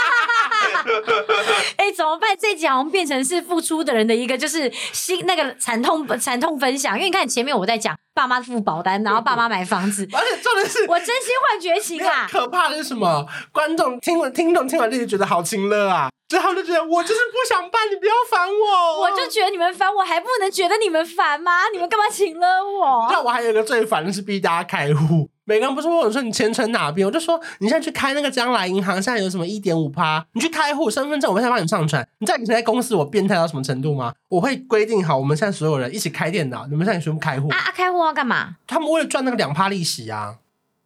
[1.77, 2.35] 哎、欸，怎么办？
[2.39, 6.95] 这集好像变成是付出的人的一个，就是心那个惨痛惨痛分享。
[6.95, 12.27] 因为你看前面我在讲爸妈付保单，然后爸妈买房子，而且重点是我真心换绝情啊！
[12.29, 13.25] 可怕的是什么？
[13.51, 19.01] 观众听了听众听完这就觉得好亲热啊，之后就觉得我就是不想办，你不要烦我。
[19.01, 21.51] 我就觉得你们烦，我还不能觉得你们烦吗？
[21.71, 23.07] 你们干嘛请了我？
[23.11, 25.29] 那我还有一个最烦的是逼大家开户。
[25.45, 27.05] 每个人不是问我说，你钱存哪边？
[27.05, 30.25] 我就说你现在去开那个将来银行，现在有什么一点五趴？
[30.33, 32.07] 你去开户，身份证我现在帮你上传。
[32.19, 34.13] 你知道以前在公司我变态到什么程度吗？
[34.29, 37.49] 我会规定好，我们现在所有人一起开电脑，你们现在全部开户。
[37.49, 38.55] 啊啊，开户要干嘛？
[38.65, 40.35] 他们为了赚那个两趴利息啊。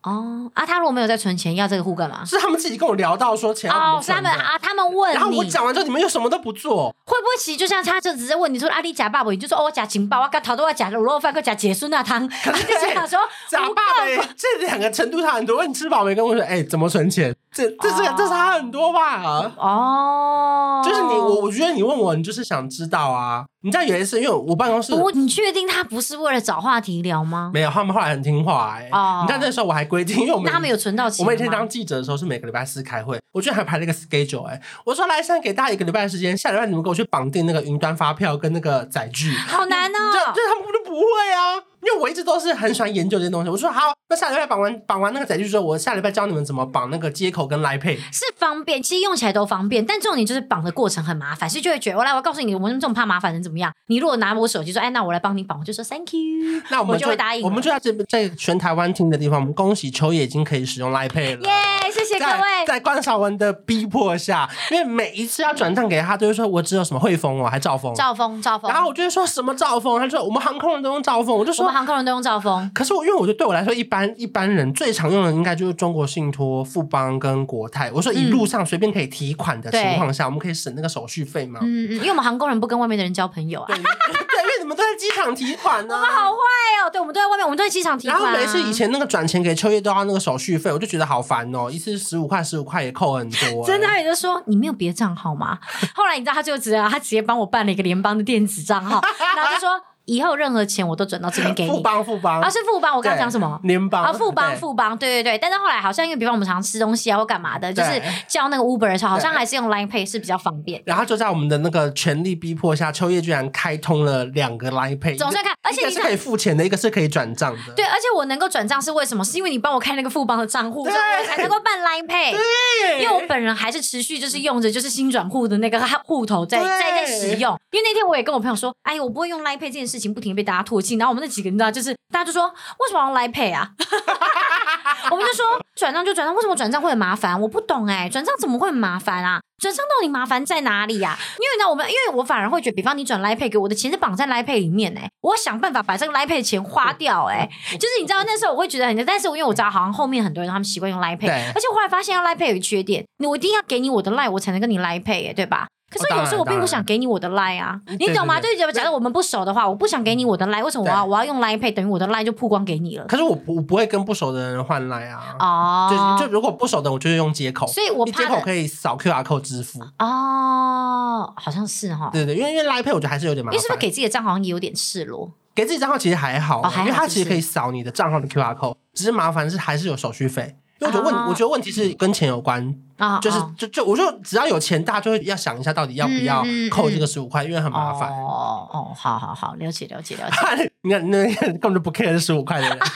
[0.07, 2.23] 哦啊，他如果没有在存钱，要这个户干嘛？
[2.23, 14.05] 是他们自己跟我聊到说钱要哦，是他们啊，他们问，然后我讲完之后，你们又什么都不做，会不会其实就像他就只是问你说阿里假爸爸，你就说哦，我假情报，我刚头都要假卤肉饭，跟假解孙那汤，可是 就想说假爸爸
[14.35, 15.57] 这两个程度差很多。
[15.57, 16.15] 问你吃饱没？
[16.15, 17.35] 跟我说哎，怎么存钱？
[17.57, 19.51] 这这这这差很多吧？
[19.57, 23.45] 哦，就是你我我觉得你问我，你就是想知道啊。
[23.61, 27.51] 你知道有一次，因为我办公室，不，你确定他不是为了找话题聊吗？
[27.53, 28.89] 没有，他们后来很听话哎、欸。
[28.91, 31.25] 哦，你知道那时候我还规定，因为我们他们有存到钱。
[31.25, 34.61] 我每天当记者的时候是每个礼拜四开会，我居然还排了一个 schedule 哎、欸。
[34.85, 39.35] 我说来，现在给大家一个礼拜的时间，下礼拜你们给我去绑定那个云端发票跟那个载具。
[39.35, 41.01] 好难哦，这这他们不就不会
[41.33, 41.63] 啊？
[41.81, 53.71] 因为我一直都是很喜欢研究这些东西，我说好，那下礼拜绑完绑完那个载具之后，我下礼拜教你们怎么绑那个接口跟 Line Pay，是方便，其实用起来都方便，但重点就是绑的过程很麻烦，所以就会觉得我来，我告诉你，我们这种怕麻烦人怎么样？
[53.87, 57.43] 你如果拿我手机说，哎，那我来帮你绑，我就说 Thank you，那我们我就会答应。
[57.43, 61.51] 我们就在这在全台湾听的地方，我们恭喜秋野已经可以使用 Line Pay 了，耶
[61.87, 62.65] ！Yeah, 谢谢各位。
[62.67, 68.69] 在关少文的逼迫下，因为每一次要转账给他，都会说我只有什么汇丰哦，还兆丰，兆丰，兆丰。
[68.71, 72.69] 然后我就会说什么兆丰，他说我们航空人都用兆丰，我就说我们航空人都用兆丰。
[72.73, 77.91] 可是我因为我觉得对我来说，一般一般人最常用的应该就是中国信托、富邦跟国泰。
[77.91, 81.59] 我说一路上随便可以提款的情况下，嗯、我们可以省那个手续费吗？
[81.63, 83.67] 嗯嗯，因为我们航空人不跟外面的人交朋友啊。
[83.67, 85.97] 对， 对，因为你们都在机场提款呢、啊。
[86.01, 86.37] 我们好坏
[86.85, 88.23] 哦，对，我们都在外面，我们都在机场提款、啊。
[88.23, 93.67] 然后每次以前那个转钱给秋叶都要那个手续费，我就觉得好烦哦，一次十五块，十五块也扣很多、 欸。
[93.67, 95.57] 真的，他也就说你没有别的账号吗？
[95.93, 99.01] 后来你知道他就直接他直接帮我办了一个联邦的电子账号，
[99.35, 99.69] 然后就说。
[100.07, 101.69] 以后任何钱我都转到这边给你。
[101.77, 102.95] 富邦富邦啊，是富邦。
[102.95, 103.59] 我刚刚讲什么？
[103.63, 105.37] 联邦啊，富邦富邦，对对对。
[105.37, 110.81] 但是后来好像因为比方我们常常吃东西啊或干嘛的，就是叫那个 Uber 的时候，好像还是用 Line Pay 是比较方便。
[110.85, 117.73] 然后就在我们的那个全力逼迫下，秋叶居然开通了两个 Line Pay，总算看，而且你是可以付钱的，一个是可以转账的。
[117.75, 119.23] 对，而且我能够转账是为什么？
[119.23, 122.31] 是因为你帮我开那个富邦的账户，所以我才能够办 Line Pay。
[122.87, 127.57] 对，因为我本人还是持续就是用着就是新转户的那个户头在在在使用。
[127.71, 130.95] 因为那天我也跟我朋友说，哎，我不会用 Line Pay 这件事情，不停被大家唾弃。
[130.95, 133.71] 然后我们那几个你知道，就是大家就说，为什么要用 Line Pay 啊？
[135.09, 135.45] 我们就说
[135.75, 137.39] 转账就转账，为什么转账会很麻烦？
[137.39, 139.39] 我不懂哎、欸，转账怎么会很麻烦啊？
[139.57, 141.17] 转账到底麻烦在哪里呀、啊？
[141.39, 154.29] 因为呢，我们因为我反而会觉得，比方你转 Line Pay 给我的钱是绑在 Line Pay 里面哎、欸，我要想办法把这个 Line Pay 的钱花掉哎、欸，就是你知道那时候我会觉得很，但是因为我知道好像后面很多人他们习惯用 Line Pay，而且我后来发现要 Line Pay 有个缺点，我一定要给你我的 Line
[154.29, 155.67] 我才能跟你 Line Pay 哎、欸，对吧？
[155.89, 158.41] 可是有时候我并不想给你我的 line 啊，你懂吗？
[158.41, 161.73] 就是假如我们不熟的话，我不想给你我的 line，为什么我要我要用 line pay？
[161.73, 163.05] 等于我的 line 就曝光给你了。
[163.05, 165.37] 可是我不我不会跟不熟的人换 line 啊。
[165.39, 167.65] 哦，就就如果不熟的，我就是用接口。
[167.67, 169.79] 所以我怕街口可以扫 QR code 支付。
[169.99, 172.09] 哦，好像是哈。
[172.11, 173.57] 对对，因为因为 line pay 我觉得还是有点麻烦。
[173.57, 175.31] 你是不是给自己的账号好像也有点赤裸？
[175.55, 180.57] 给自己账号其实还好，哦、还好因为它其实可以扫你的账号的 QR code，只是麻烦是还是有手续费。
[180.79, 181.29] 因为我觉得问，oh.
[181.29, 183.21] 我觉得问题是跟钱有关，oh.
[183.21, 188.09] 就是就就我就只要有钱，大家就会要想一下到底要不要扣这个十五块，因为很麻烦。
[188.11, 190.71] 哦哦，好好好，了解了解了解。
[190.83, 192.77] 你看那根本就不 care 这十五块的人。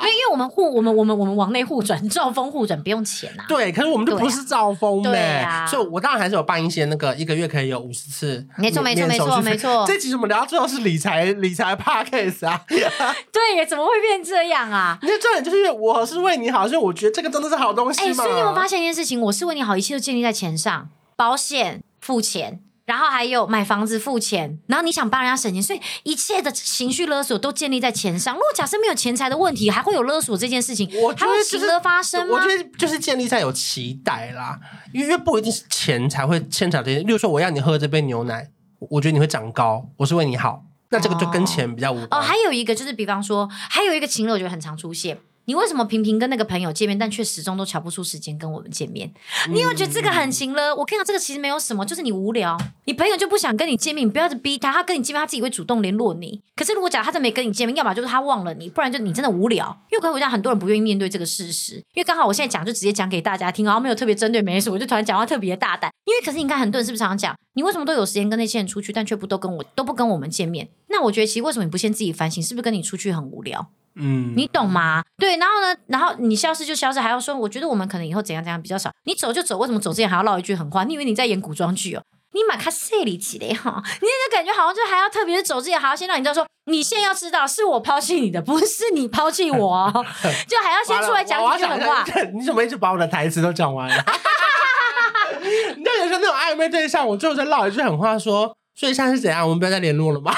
[0.00, 3.46] 没有，因为我们互我们我们我们往内互转，兆丰互转不用钱呐、啊。
[3.48, 8.46] 对，可是我们就不是兆丰的，对啊、所以我当然还是有办一些那个一个月可以有五十次。
[8.56, 9.84] 没错没错没错没错。
[9.86, 12.62] 这集我们聊到最后是理财理财 podcast 啊。
[12.68, 14.98] 对，怎么会变这样啊？
[15.02, 18.08] 你的重点就是因为我是为你好，所以我觉得这个真的是好东西嘛。
[18.08, 19.20] 哎，所以你有发现一件事情？
[19.20, 22.60] 我是为你好，一切都建立在钱上，保险付钱。
[22.90, 28.34] 然后还有买房子付钱，然后你想帮人家省钱，所以一切的情绪勒索都建立在钱上。
[28.34, 32.34] 如果假设没有钱财的问题，还会有勒索这件事情，我觉得还会情勒发生吗？
[32.34, 34.58] 我觉得就是建立在有期待啦，
[34.92, 36.98] 因为不一定是钱才会牵扯这些。
[36.98, 38.50] 例如说，我要你喝这杯牛奶，
[38.90, 42.08] 我觉得你会长高，我是为你好，那这个就跟钱比较无关。
[42.10, 45.16] 哦，哦，还有一个就是，比方说，还有一个情勒，我觉得很常出现。
[45.50, 49.12] 你为什么频频跟那个朋友见面，但却始终都瞧不出时间跟我们见面？
[49.48, 50.72] 你有觉得这个很行了？
[50.76, 56.40] 我看到这个其实没有什么，就是你无聊，你朋友就不想跟你见面，你不要去逼他，他跟你见面，他自己会主动联络你。
[56.54, 59.76] 可是如果假如他真没跟你见面，要么就是他忘了你，不然就你真的无聊。
[59.90, 61.74] 因为我跟我讲，很多人不愿意面对这个事实。
[61.94, 65.90] 因为刚好我现在讲就直接讲给大家听，然后没有特别针对没事，我就突然讲话特别大胆。
[66.04, 70.68] 因为可是你看，很多人是不是常常讲，你为什么都有时间跟那些人出去，但却不都跟我都不跟我们见面？
[70.86, 73.70] 那我觉得其实为什么你不先自己反省，是不是跟你出去很无聊？
[73.96, 75.02] 嗯，你懂吗？
[75.18, 78.90] 对，然后呢，然后你消失就消失，还要说，我觉得我们可能以后怎样怎样比较少。
[79.04, 80.84] 你走就走，为什么走之前还要唠一句狠话？
[80.84, 82.02] 你以为你在演古装剧哦？
[82.32, 89.92] 你马卡塞里奇的哈，你那个感觉好像就还要特别走之前还要先让你知道说，你现在要知道是我抛弃你的，不是你抛弃我，
[90.46, 92.04] 就还要先出来讲几句狠话。
[92.32, 93.96] 你怎么一直把我的台词都讲完了？
[95.76, 99.42] 你就有时候那种暧昧对象，我最后再唠一句狠话说，所以现在是怎样？
[99.42, 100.32] 我们不要再联络了吗？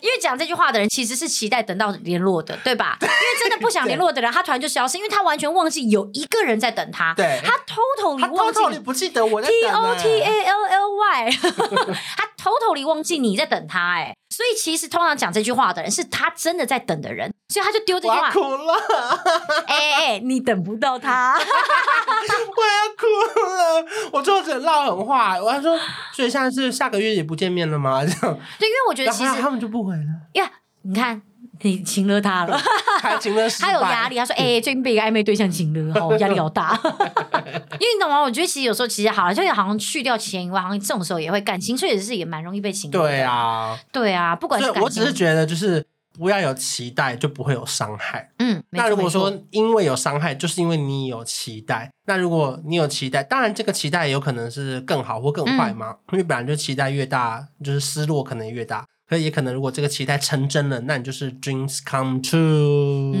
[0.00, 2.96] 因为讲这句话的人其实是期待等到联络的，对吧？
[3.02, 7.14] 因为真的不想联络的人，他突然就消失，因为他完全忘记有一个人在等他。
[7.14, 9.56] 对，他 totally 忘记，你不记得我在等。
[9.60, 11.30] T O T A L L Y，
[12.16, 14.14] 他 totally 忘记你在等他，哎。
[14.30, 18.28] 所以其实通常讲这句话的人是他真的在等的人，所以他就丢这句话。
[18.28, 18.74] 我哭了，
[19.66, 23.06] 哎 哎、欸，你等不到他， 我要哭
[23.50, 23.84] 了。
[24.12, 25.76] 我最后只能唠狠话，我还说，
[26.12, 28.04] 所以现在是下个月也不见面了吗？
[28.06, 28.38] 这样。
[28.58, 30.04] 对，因为我觉得其实他们就不回了。
[30.34, 30.50] 呀，
[30.82, 31.22] 你看。
[31.62, 32.58] 你情勒他了，
[33.00, 34.16] 他情勒失败，他有压力。
[34.16, 36.78] 他说：“哎、欸，最近被一个暧昧对象情勒，好压力好大。
[37.78, 38.20] ”因为你懂吗？
[38.20, 42.98] 我觉得其实有时候其实好了，就好像去掉钱以外，好像这种时候也会感情，确实是也蛮容易被情勒。
[42.98, 45.84] 对啊，对啊，不管是我只是觉得就是
[46.18, 48.30] 不要有期待，就不会有伤害。
[48.38, 51.90] 嗯，那如果说因为有伤害，就是因为你有期待。
[52.06, 55.90] 那如果你有期待，当然这个期待有可能是更好或更坏嘛。
[55.90, 58.84] 嗯、因为本来就期待越大，就是失落可能越大。
[59.10, 63.12] 可也可能，如果这个期待成真了，那你就是 dreams come true。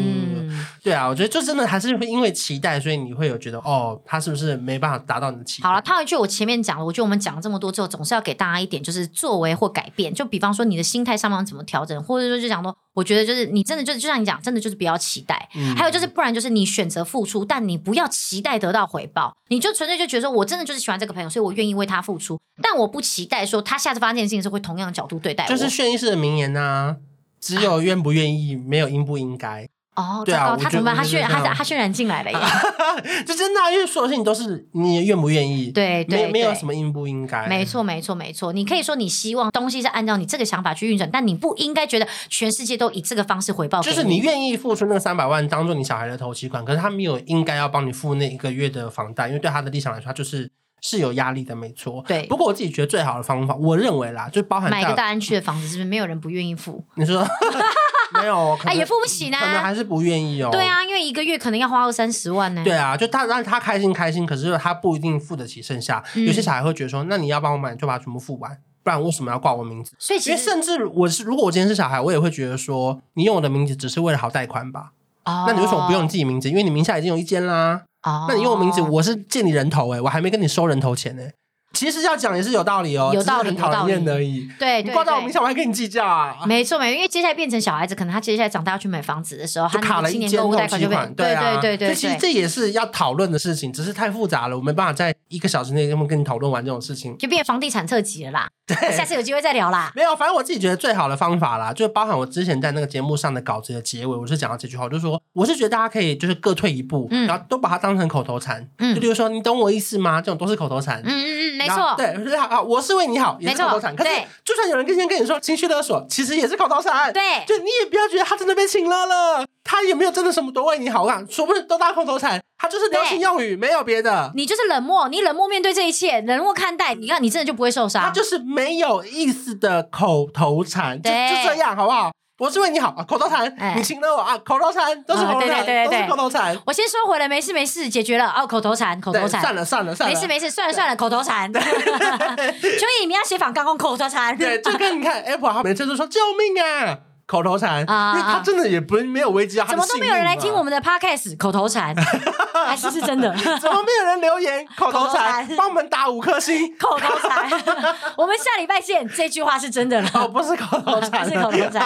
[0.82, 5.68] 对啊，我觉得就真的还是会因为期待，所以你会有觉得哦，他是不是没办法达到你的期待？
[5.68, 10.14] 好了，套一句我前面讲了，我觉得我们讲了这么多之后，总是要给大家一点就是作为或改变。
[10.14, 15.48] 就比方说你的心态上面怎么调整，或者说就讲说，我觉得就是你真的就是就像你讲，真的就是不要期待。
[15.54, 25.48] 嗯，还有就是不然就是你选择付出，但你不要期待得到回报，你就纯粹就觉得说我真的就是喜欢这个朋友，所以我愿意为他付出，但我不期待说他下次发生这件事情是会同样的角度对待我。
[25.48, 25.70] 就是。
[25.80, 26.96] 劝世的名言呐、啊，
[27.40, 29.66] 只有愿不愿意，啊、没有应不应该。
[29.96, 30.96] 哦，对啊，他怎么办？
[30.96, 32.38] 他渲他他渲染进来了耶，
[33.26, 38.52] 就真的，因为所有事情都是你愿不愿意，对对，没没有什么应不应该，没错没错没错。
[38.52, 43.82] 你可以说你希望东西是按照你这个想法去运转，但你不应该觉得全世界都以这个方式回报。
[43.82, 50.50] 就是你愿意付出那个三百万当做你小孩的头期款，可是他没有应该要帮你付那一个月的房贷，因为对他的立场来说，他就是。
[50.80, 52.04] 是有压力的，没错。
[52.06, 56.84] 对，不过我自己觉得最好的方法，我认为啦，就包含买一个大安区的房子，是不是没有人不愿意付？
[56.96, 57.26] 你说
[58.12, 58.58] 没有？
[58.64, 60.50] 哎，也付不起呢，可能还是不愿意哦。
[60.50, 62.62] 对啊，因为一个月可能要花二三十万呢。
[62.64, 66.02] 对啊，就他让他开心开心，可是他不一定付得起剩下。
[66.16, 68.50] 嗯、有些小孩会觉得说，那你要帮我买，就把它全部付完，
[68.82, 69.92] 不然为什么要挂我名字？
[69.98, 74.90] 所以其实，因为甚至我是，如果我今天是小孩，我也会觉得说，你用我的名字只是为了好贷款吧？
[75.24, 76.48] 哦，那你为什么不用你自己名字？
[76.48, 77.82] 因为你名下已经有一间啦。
[78.02, 81.34] 哦，那你用我名字，我是借你人头哎、欸，我还没跟你收人头钱呢、欸。
[81.72, 84.48] 其实要讲也是有道理哦，有道理，很讨厌而已。
[84.58, 86.36] 对，你挂在我名下，我还跟你计较啊？
[86.44, 91.14] 没错，没错，因为接下来变成小孩子，可能他接下来长大要去买房子的时候，他卡了一间头期款。
[91.14, 98.48] 对啊，对对对，其实这也是要讨论的事情，只是太复杂了，我没办法在一个小时内跟跟你讨论完这种事情，就变房地产特辑了啦。
[98.74, 99.92] 对，下次有机会再聊啦。
[99.94, 110.20] 没有，反正我自己觉得最好的方法啦，就包含我之前在那个节目上的稿子的结尾，我是讲到这句话，就是说，我是觉得大家可以就是各退一步，然后都把它当成口头禅，嗯，就比如说你懂我意思吗？
[110.20, 112.10] 这种都是口头禅，嗯嗯嗯，没错，对。
[112.36, 113.94] 啊，我是为你好，也是口头禅。
[113.94, 114.10] 可是，
[114.44, 117.12] 就算有人跟先跟你说情绪勒索，其实也是口头禅。
[117.12, 124.32] 对，就你也不要觉得他真的被请了了，他也没有真的什么多为你好啊，说不定都当口头禅，他就是流行用语，没有别的。
[124.34, 128.02] 你就是冷漠，你冷漠面对这一切，冷漠看待，你看你真的就不会受伤。
[128.02, 132.10] 他就是没有意思的口头禅，就就这样，好不好？
[132.38, 136.58] 我是为你好啊，口头禅，你请了我啊，口头禅都是口头禅，都是口头禅。
[136.64, 141.52] 我先收回来，没事没事，解决了哦，口头禅，口头禅，算了算了算了，没事没事，算了算了，口头禅。
[141.52, 144.34] 所以你们要写反刚刚口头禅。
[144.38, 146.98] 对，就跟你看 Apple，他每次都说救命啊。
[147.30, 151.36] 口头禅啊，因为他真的也不没有危机啊，怎么都没有人来听我们的 podcast？
[151.38, 151.94] 口头禅
[152.66, 153.32] 还是是真的？
[153.62, 154.66] 怎么没有人留言？
[154.76, 156.76] 口头禅，帮我们打五颗星。
[156.76, 157.48] 口头禅，
[158.18, 159.08] 我们下礼拜见。
[159.08, 161.82] 这句话是真的了，哦，不是口头禅，是口头禅。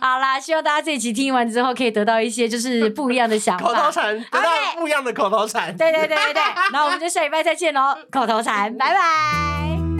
[0.00, 3.68] 好啦，希望大家这一集听完之后，可以得到一些就是不一样的想法。
[3.68, 5.76] 口头禅，得到不一样的口头禅。
[5.76, 7.96] 对对对对对，那我们就下礼拜再见喽。
[8.10, 9.91] 口头禅，拜拜。